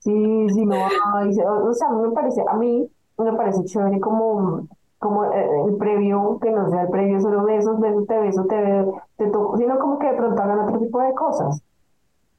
[0.00, 0.74] sí, sí, no
[1.14, 1.30] hay.
[1.30, 2.88] O sea, a mí me parece, a mí
[3.18, 4.66] me parece chévere como,
[4.98, 8.56] como eh, el previo, que no sea el previo solo besos, besos, te beso, te,
[8.60, 11.62] be- te toco, sino como que de pronto hagan otro tipo de cosas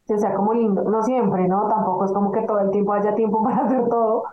[0.07, 1.67] que sea como lindo, no siempre, ¿no?
[1.69, 4.23] Tampoco es como que todo el tiempo haya tiempo para hacer todo,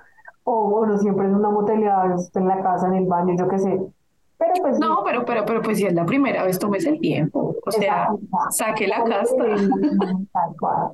[0.44, 3.58] o, o no siempre es una motelidad, en la casa, en el baño, yo qué
[3.58, 3.80] sé.
[4.38, 7.54] Pero pues no, pero, pero, pero pues si es la primera vez, tomes el tiempo.
[7.64, 8.08] o sea,
[8.50, 9.44] saque la casta.
[10.32, 10.92] Tal cual.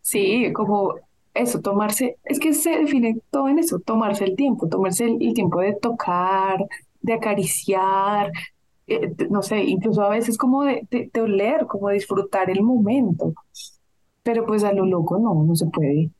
[0.00, 0.94] Sí, como
[1.34, 5.34] eso, tomarse, es que se define todo en eso, tomarse el tiempo, tomarse el, el
[5.34, 6.58] tiempo de tocar,
[7.00, 8.30] de acariciar,
[8.86, 12.62] eh, de- no sé, incluso a veces como de, de, de oler, como disfrutar el
[12.62, 13.34] momento,
[14.22, 16.10] pero pues a lo loco no, no se puede.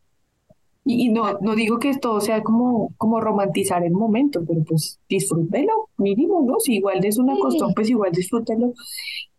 [0.84, 4.98] Y, y no, no digo que todo sea como, como romantizar el momento, pero pues
[5.08, 6.58] disfrútelo, mínimo, ¿no?
[6.58, 7.58] Si igual es una Sí.
[7.74, 8.72] pues igual disfrútelo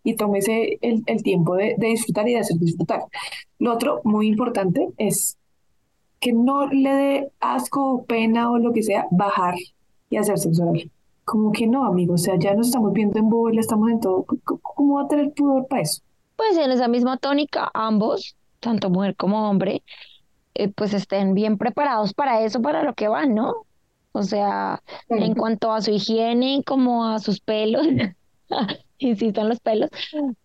[0.03, 3.03] y tómese el, el tiempo de, de disfrutar y de hacer disfrutar.
[3.59, 5.37] Lo otro muy importante es
[6.23, 9.55] que no le dé asco o pena o lo que sea bajar
[10.09, 10.89] y hacer sexo oral.
[11.25, 14.25] Como que no, amigo, o sea, ya nos estamos viendo en bola, estamos en todo.
[14.43, 16.01] ¿Cómo va a tener pudor para eso?
[16.35, 19.83] Pues en esa misma tónica, ambos, tanto mujer como hombre,
[20.55, 23.65] eh, pues estén bien preparados para eso, para lo que van, ¿no?
[24.13, 27.85] O sea, en cuanto a su higiene como a sus pelos,
[28.97, 29.89] insisto en los pelos,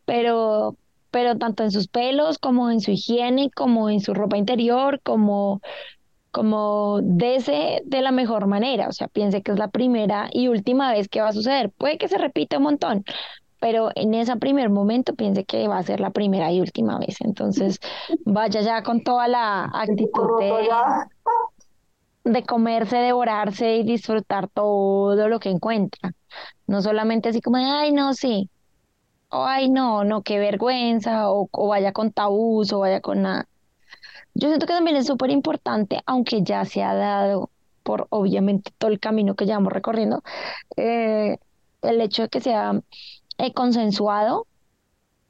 [0.04, 0.76] pero,
[1.10, 5.60] pero tanto en sus pelos como en su higiene, como en su ropa interior, como,
[6.30, 8.88] como dese de la mejor manera.
[8.88, 11.70] O sea, piense que es la primera y última vez que va a suceder.
[11.70, 13.04] Puede que se repita un montón,
[13.60, 17.16] pero en ese primer momento piense que va a ser la primera y última vez.
[17.20, 17.80] Entonces,
[18.24, 20.68] vaya ya con toda la actitud de,
[22.24, 26.12] de comerse, devorarse y disfrutar todo lo que encuentra.
[26.66, 28.50] No solamente así como, ay, no, sí,
[29.30, 33.48] ay, no, no, qué vergüenza, o, o vaya con tabús, o vaya con nada.
[34.34, 37.50] Yo siento que también es súper importante, aunque ya se ha dado
[37.82, 40.22] por obviamente todo el camino que llevamos recorriendo,
[40.76, 41.38] eh,
[41.82, 42.80] el hecho de que sea
[43.38, 44.46] eh, consensuado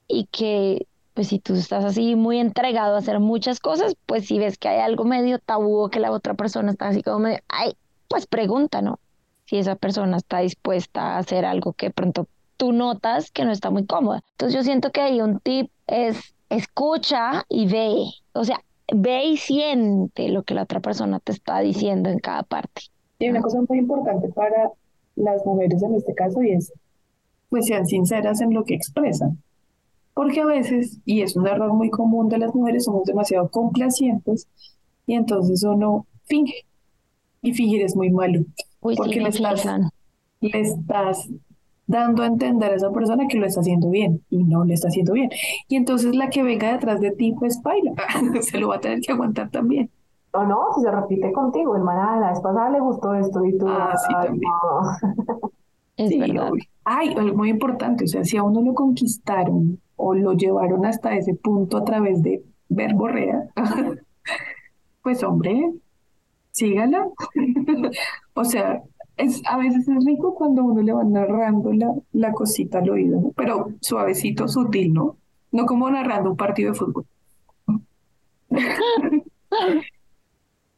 [0.08, 4.38] y que, pues si tú estás así muy entregado a hacer muchas cosas, pues si
[4.38, 7.40] ves que hay algo medio tabú o que la otra persona está así como medio,
[7.48, 7.76] ay,
[8.08, 9.00] pues pregunta, ¿no?
[9.46, 12.26] Si esa persona está dispuesta a hacer algo que pronto
[12.58, 14.22] tú notas que no está muy cómoda.
[14.32, 18.60] Entonces yo siento que ahí un tip es escucha y ve, o sea,
[18.92, 22.82] ve y siente lo que la otra persona te está diciendo en cada parte.
[23.18, 24.70] Y una cosa muy importante para
[25.16, 26.72] las mujeres en este caso y es,
[27.50, 29.38] pues sean sinceras en lo que expresan.
[30.14, 34.48] Porque a veces, y es un error muy común de las mujeres, somos demasiado complacientes
[35.06, 36.64] y entonces uno finge.
[37.40, 38.40] Y fingir es muy malo,
[38.80, 39.64] Uy, sí, porque le estás,
[40.40, 41.28] le estás
[41.88, 44.88] dando a entender a esa persona que lo está haciendo bien y no lo está
[44.88, 45.30] haciendo bien.
[45.68, 47.94] Y entonces la que venga detrás de ti, pues baila,
[48.42, 49.90] se lo va a tener que aguantar también.
[50.32, 53.66] O no, si se repite contigo, hermana, la vez pasada le gustó esto y tú,
[53.68, 54.52] Ah, sí, ay, también.
[54.52, 55.48] no.
[55.96, 56.50] Es Sí, verdad.
[56.52, 56.64] obvio.
[56.84, 61.16] Ay, algo muy importante, o sea, si a uno lo conquistaron o lo llevaron hasta
[61.16, 63.48] ese punto a través de verborrea,
[65.02, 65.72] pues hombre,
[66.50, 67.08] sígala.
[68.34, 68.82] O sea,
[69.18, 73.20] es, a veces es rico cuando uno le va narrando la, la cosita al oído,
[73.20, 73.32] ¿no?
[73.36, 75.18] Pero suavecito, sutil, ¿no?
[75.52, 77.06] No como narrando un partido de fútbol.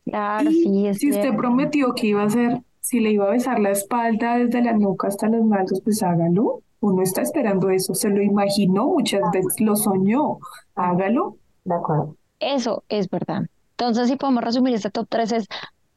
[0.05, 1.37] Claro, Y sí, es si usted cierto.
[1.37, 5.09] prometió que iba a hacer, si le iba a besar la espalda desde la nuca
[5.09, 6.63] hasta los nalgos, pues hágalo.
[6.81, 10.39] Uno está esperando eso, se lo imaginó muchas veces, lo soñó.
[10.75, 11.37] Hágalo.
[11.65, 12.17] De acuerdo.
[12.41, 13.43] Eso es verdad.
[13.73, 15.49] Entonces, si podemos resumir este top 3 es,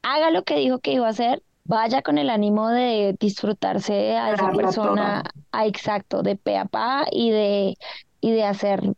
[0.01, 4.33] haga lo que dijo que iba a hacer, vaya con el ánimo de disfrutarse a
[4.33, 7.77] esa persona, a exacto, de pe a pa y de,
[8.21, 8.93] y de hacer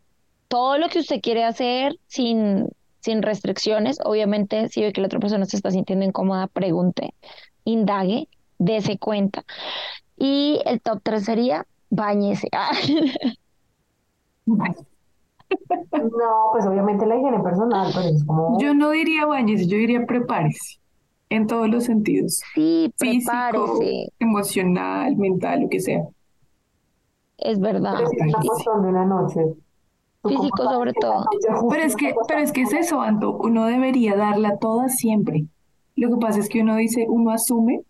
[0.48, 2.68] todo lo que usted quiere hacer sin,
[3.00, 3.98] sin restricciones.
[4.04, 7.14] Obviamente, si ve que la otra persona se está sintiendo incómoda, pregunte,
[7.64, 9.44] indague, dése cuenta.
[10.16, 12.48] Y el top 3 sería, báñese.
[15.92, 20.04] No, pues obviamente la higiene personal, pero es como, Yo no diría bañese, yo diría
[20.06, 20.80] prepárese
[21.28, 26.04] en todos los sentidos, Sí, físico, prepárese, emocional, mental, lo que sea.
[27.38, 27.94] es verdad.
[27.96, 29.40] pero es de noche.
[30.24, 31.24] Físico sobre todo.
[31.70, 35.46] Pero es que, pero es que es eso, Anto, uno debería darla toda siempre.
[35.94, 37.82] Lo que pasa es que uno dice, uno asume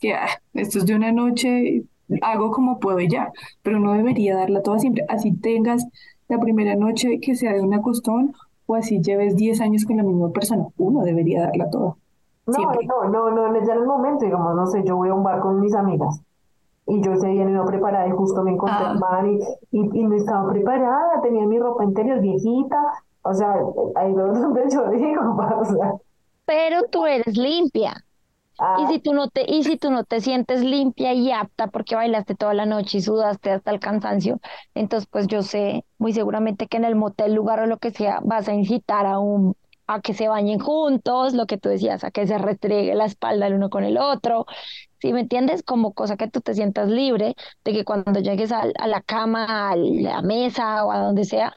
[0.00, 1.84] que ah, esto es de una noche,
[2.22, 3.32] hago como puedo y ya,
[3.62, 5.04] pero uno debería darla toda siempre.
[5.08, 5.86] Así tengas
[6.28, 8.34] la primera noche que sea de una costón
[8.66, 11.96] o así lleves 10 años con la misma persona, uno debería darla toda.
[12.50, 12.86] No, Siempre.
[12.86, 15.40] no, no, no, ya en el momento, digamos, no sé, yo voy a un bar
[15.40, 16.22] con mis amigas
[16.86, 18.94] y yo ese día no iba preparada y justo me encontré Ah.
[18.94, 19.38] man y,
[19.70, 22.78] y, y no estaba preparada, tenía mi ropa interior viejita,
[23.22, 23.54] o sea,
[23.96, 25.36] ahí es donde yo digo,
[26.44, 27.94] Pero tú eres limpia.
[28.74, 31.68] Y ah, si tú no te, y si tú no te sientes limpia y apta
[31.68, 34.40] porque bailaste toda la noche y sudaste hasta el cansancio,
[34.74, 38.20] entonces pues yo sé muy seguramente que en el motel, lugar o lo que sea,
[38.24, 39.54] vas a incitar a un,
[39.94, 43.46] a que se bañen juntos, lo que tú decías, a que se restregue la espalda
[43.46, 44.46] el uno con el otro.
[45.00, 45.62] ¿Sí me entiendes?
[45.62, 47.34] Como cosa que tú te sientas libre
[47.64, 51.56] de que cuando llegues a, a la cama, a la mesa o a donde sea,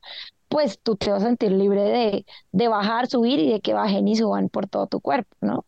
[0.49, 4.07] pues tú te vas a sentir libre de, de bajar, subir y de que bajen
[4.07, 5.65] y suban por todo tu cuerpo, ¿no?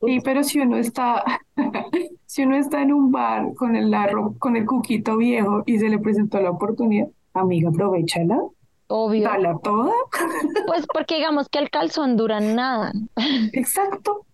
[0.00, 1.24] Sí, pero si uno está,
[2.26, 5.88] si uno está en un bar con el larro, con el cuquito viejo y se
[5.88, 8.38] le presentó la oportunidad, amiga, aprovechala,
[8.88, 9.28] Obvio.
[9.28, 9.92] dala toda.
[10.66, 12.92] Pues porque digamos que el calzón dura nada.
[13.52, 14.24] Exacto.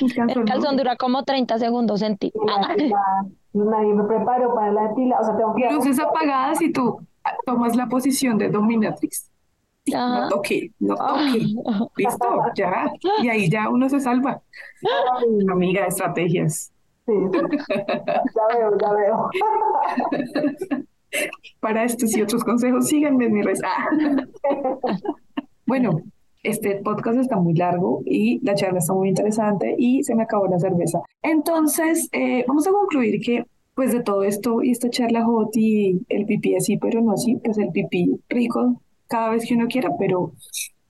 [0.00, 2.32] El El calzón, dura como 30 segundos en ti.
[2.46, 6.72] La- la- nadie me preparó para la pila, o sea, tengo que Luces apagadas y
[6.72, 8.48] tú ah, tomas la posición de
[9.94, 10.20] Ajá.
[10.20, 11.54] No toque, no toque.
[11.96, 12.92] Listo, ya.
[13.22, 14.40] Y ahí ya uno se salva.
[14.82, 16.70] Ay, Amiga, estrategias.
[17.06, 17.38] sí, sí.
[17.68, 19.30] Ya veo, ya veo.
[21.60, 23.58] Para estos y otros consejos, síganme en mi red.
[23.64, 23.88] Ah.
[25.66, 26.02] Bueno,
[26.42, 30.48] este podcast está muy largo y la charla está muy interesante y se me acabó
[30.48, 31.00] la cerveza.
[31.22, 33.44] Entonces, eh, vamos a concluir que,
[33.76, 37.36] pues, de todo esto y esta charla hot y el pipí así, pero no así,
[37.36, 40.32] pues el pipí rico cada vez que uno quiera, pero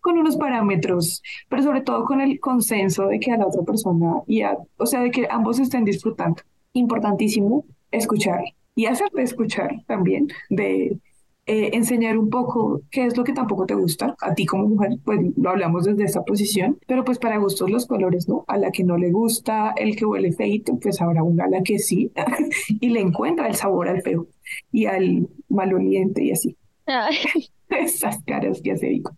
[0.00, 4.22] con unos parámetros, pero sobre todo con el consenso de que a la otra persona
[4.26, 6.42] y a, o sea, de que ambos estén disfrutando.
[6.72, 8.44] Importantísimo escuchar
[8.74, 10.98] y hacerte escuchar también, de
[11.46, 14.98] eh, enseñar un poco qué es lo que tampoco te gusta, a ti como mujer,
[15.04, 18.44] pues lo hablamos desde esta posición, pero pues para gustos los colores, ¿no?
[18.46, 21.62] A la que no le gusta el que huele feito, pues habrá una a la
[21.62, 22.12] que sí,
[22.80, 24.28] y le encuentra el sabor al feo
[24.70, 26.56] y al maloliente y así.
[26.86, 27.16] Ay,
[27.68, 29.12] Esas caras que hace Vico.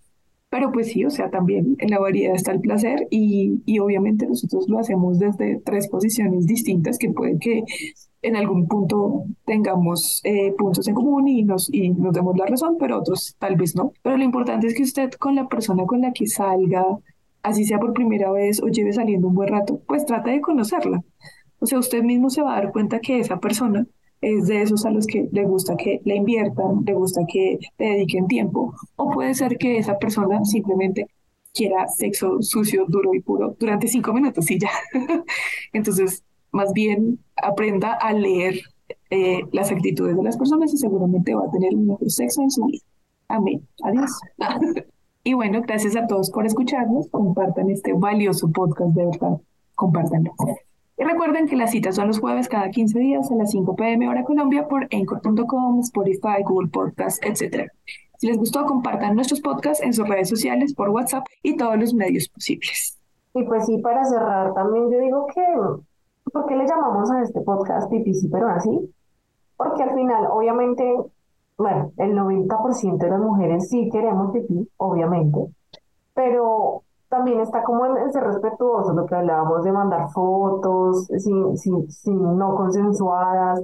[0.53, 4.27] Pero pues sí, o sea, también en la variedad está el placer y, y obviamente
[4.27, 7.65] nosotros lo hacemos desde tres posiciones distintas que pueden que
[8.21, 12.77] en algún punto tengamos eh, puntos en común y nos, y nos demos la razón,
[12.79, 13.95] pero otros tal vez no.
[14.03, 16.85] Pero lo importante es que usted con la persona con la que salga,
[17.43, 21.03] así sea por primera vez o lleve saliendo un buen rato, pues trate de conocerla.
[21.61, 23.87] O sea, usted mismo se va a dar cuenta que esa persona
[24.23, 27.87] es de esos a los que le gusta que le inviertan, le gusta que le
[27.87, 31.09] dediquen tiempo, o puede ser que esa persona simplemente
[31.53, 34.71] quiera sexo sucio, duro y puro durante cinco minutos y ya.
[35.73, 38.61] Entonces, más bien aprenda a leer
[39.11, 42.51] eh, las actitudes de las personas y seguramente va a tener un mejor sexo en
[42.51, 42.85] su vida.
[43.29, 43.67] Amén.
[43.83, 44.11] Adiós.
[45.25, 47.09] y bueno, gracias a todos por escucharnos.
[47.11, 49.41] Compartan este valioso podcast, de verdad.
[49.75, 50.33] Compártanlo.
[51.03, 54.09] Y recuerden que las citas son los jueves cada 15 días a las 5 pm
[54.09, 57.73] hora Colombia por Anchor.com, Spotify, Google Podcasts, etc.
[58.19, 61.93] Si les gustó, compartan nuestros podcasts en sus redes sociales, por WhatsApp y todos los
[61.93, 63.01] medios posibles.
[63.35, 65.43] Y pues sí, para cerrar también yo digo que,
[66.31, 68.95] ¿por qué le llamamos a este podcast Pipí sí, pero así?
[69.57, 70.85] Porque al final, obviamente,
[71.59, 75.41] bueno, el 90% de las mujeres sí queremos pipí, obviamente,
[76.15, 81.91] pero también está como en, ser respetuoso, lo que hablábamos de mandar fotos sin, sin,
[81.91, 83.63] sin no consensuadas,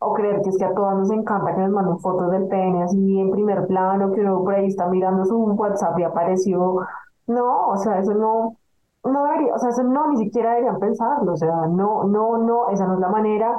[0.00, 2.82] o creer que es que a todas nos encanta que nos manden fotos del pene
[2.82, 6.80] así en primer plano, que uno por ahí está mirando su WhatsApp y apareció.
[7.28, 8.56] No, o sea, eso no,
[9.04, 12.70] no debería, o sea, eso no, ni siquiera deberían pensarlo, o sea, no, no, no,
[12.70, 13.56] esa no es la manera.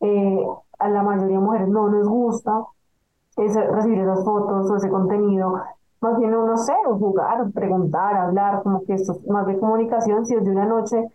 [0.00, 0.46] Eh,
[0.78, 2.64] a la mayoría de mujeres no nos gusta
[3.36, 5.54] recibir esas fotos o ese contenido.
[6.00, 10.24] Más bien no sé, jugar, preguntar, hablar, como que esto es más de comunicación.
[10.26, 11.08] Si es de una noche,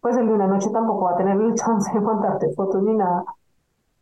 [0.00, 2.94] pues el de una noche tampoco va a tener el chance de mandarte fotos ni
[2.94, 3.24] nada.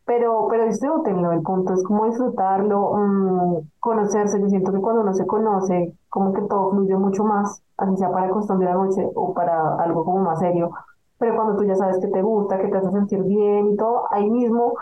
[0.05, 4.39] Pero, pero disfrútenlo, el punto es como disfrutarlo, mm, conocerse.
[4.41, 8.11] Yo siento que cuando uno se conoce, como que todo fluye mucho más, así sea
[8.11, 10.71] para costumbre de la noche o para algo como más serio.
[11.19, 14.11] Pero cuando tú ya sabes que te gusta, que te hace sentir bien y todo,
[14.11, 14.73] ahí mismo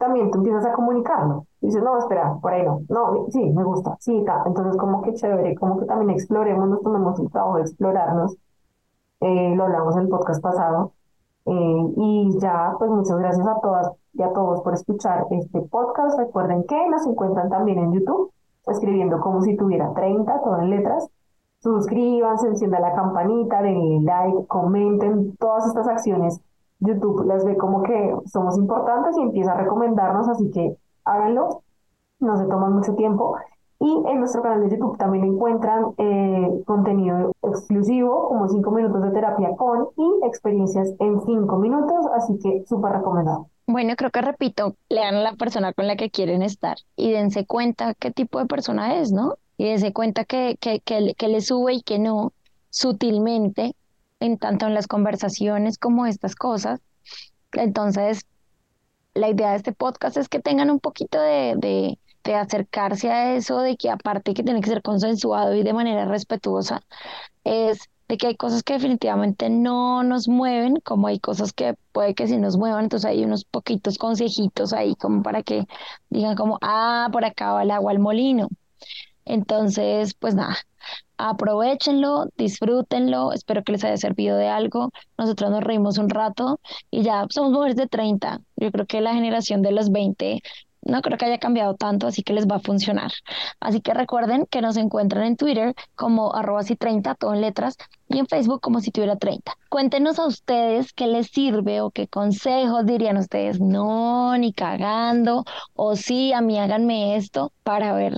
[0.00, 1.46] también tú empiezas a comunicarlo.
[1.60, 2.80] Dices, no, espera, por ahí no.
[2.88, 4.42] No, sí, me gusta, sí, ta.
[4.46, 8.34] Entonces, como que chévere, como que también exploremos, nos tomemos el trabajo de explorarnos.
[9.20, 10.92] Eh, lo hablamos en el podcast pasado.
[11.44, 16.18] Eh, y ya, pues muchas gracias a todas y a todos por escuchar este podcast.
[16.18, 18.32] Recuerden que nos encuentran también en YouTube,
[18.68, 21.10] escribiendo como si tuviera 30, todo en letras.
[21.58, 26.40] Suscríbanse, enciendan la campanita, denle like, comenten todas estas acciones.
[26.80, 31.62] YouTube las ve como que somos importantes y empieza a recomendarnos, así que háganlo,
[32.20, 33.36] no se toman mucho tiempo.
[33.82, 39.10] Y en nuestro canal de YouTube también encuentran eh, contenido exclusivo, como 5 minutos de
[39.10, 43.48] terapia con y experiencias en 5 minutos, así que súper recomendado.
[43.66, 47.46] Bueno, creo que repito, lean a la persona con la que quieren estar y dense
[47.46, 49.36] cuenta qué tipo de persona es, ¿no?
[49.56, 52.32] Y dense cuenta que, que, que, que le sube y que no,
[52.68, 53.74] sutilmente,
[54.20, 56.80] en tanto en las conversaciones como estas cosas.
[57.52, 58.26] Entonces,
[59.14, 63.34] la idea de este podcast es que tengan un poquito de, de, de acercarse a
[63.34, 66.82] eso, de que aparte que tiene que ser consensuado y de manera respetuosa,
[67.44, 72.14] es de que hay cosas que definitivamente no nos mueven, como hay cosas que puede
[72.14, 75.66] que sí nos muevan, entonces hay unos poquitos consejitos ahí como para que
[76.10, 78.48] digan como, ah, por acá va el agua al molino.
[79.30, 80.56] Entonces, pues nada,
[81.16, 84.90] aprovechenlo, disfrútenlo, espero que les haya servido de algo.
[85.16, 86.58] Nosotros nos reímos un rato
[86.90, 88.40] y ya somos mujeres de 30.
[88.56, 90.42] Yo creo que la generación de los 20
[90.82, 93.12] no creo que haya cambiado tanto, así que les va a funcionar.
[93.60, 97.76] Así que recuerden que nos encuentran en Twitter como arroba si 30, todo en letras,
[98.08, 99.52] y en Facebook como si tuviera 30.
[99.68, 105.44] Cuéntenos a ustedes qué les sirve o qué consejos dirían ustedes, no, ni cagando,
[105.74, 108.16] o sí, a mí háganme esto para ver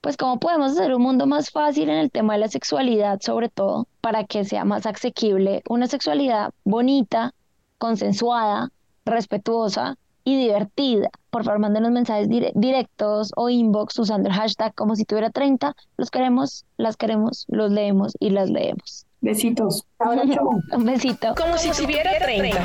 [0.00, 3.48] pues cómo podemos hacer un mundo más fácil en el tema de la sexualidad, sobre
[3.48, 7.34] todo, para que sea más asequible una sexualidad bonita,
[7.78, 8.70] consensuada,
[9.04, 11.10] respetuosa y divertida.
[11.30, 15.74] Por favor, mándenos mensajes directos o inbox usando el hashtag como si tuviera 30.
[15.96, 19.06] Los queremos, las queremos, los leemos y las leemos.
[19.20, 19.84] Besitos.
[20.72, 21.34] Un besito.
[21.34, 22.58] Como, si, tuviera 30.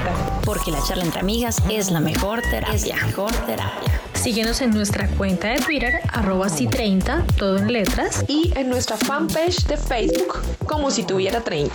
[0.45, 2.95] Porque la charla entre amigas es la mejor terapia.
[3.06, 4.02] mejor terapia.
[4.14, 8.26] Síguenos en nuestra cuenta de Twitter, arroba si 30, todo en letras.
[8.27, 11.73] Y en nuestra fanpage de Facebook, como si tuviera 30.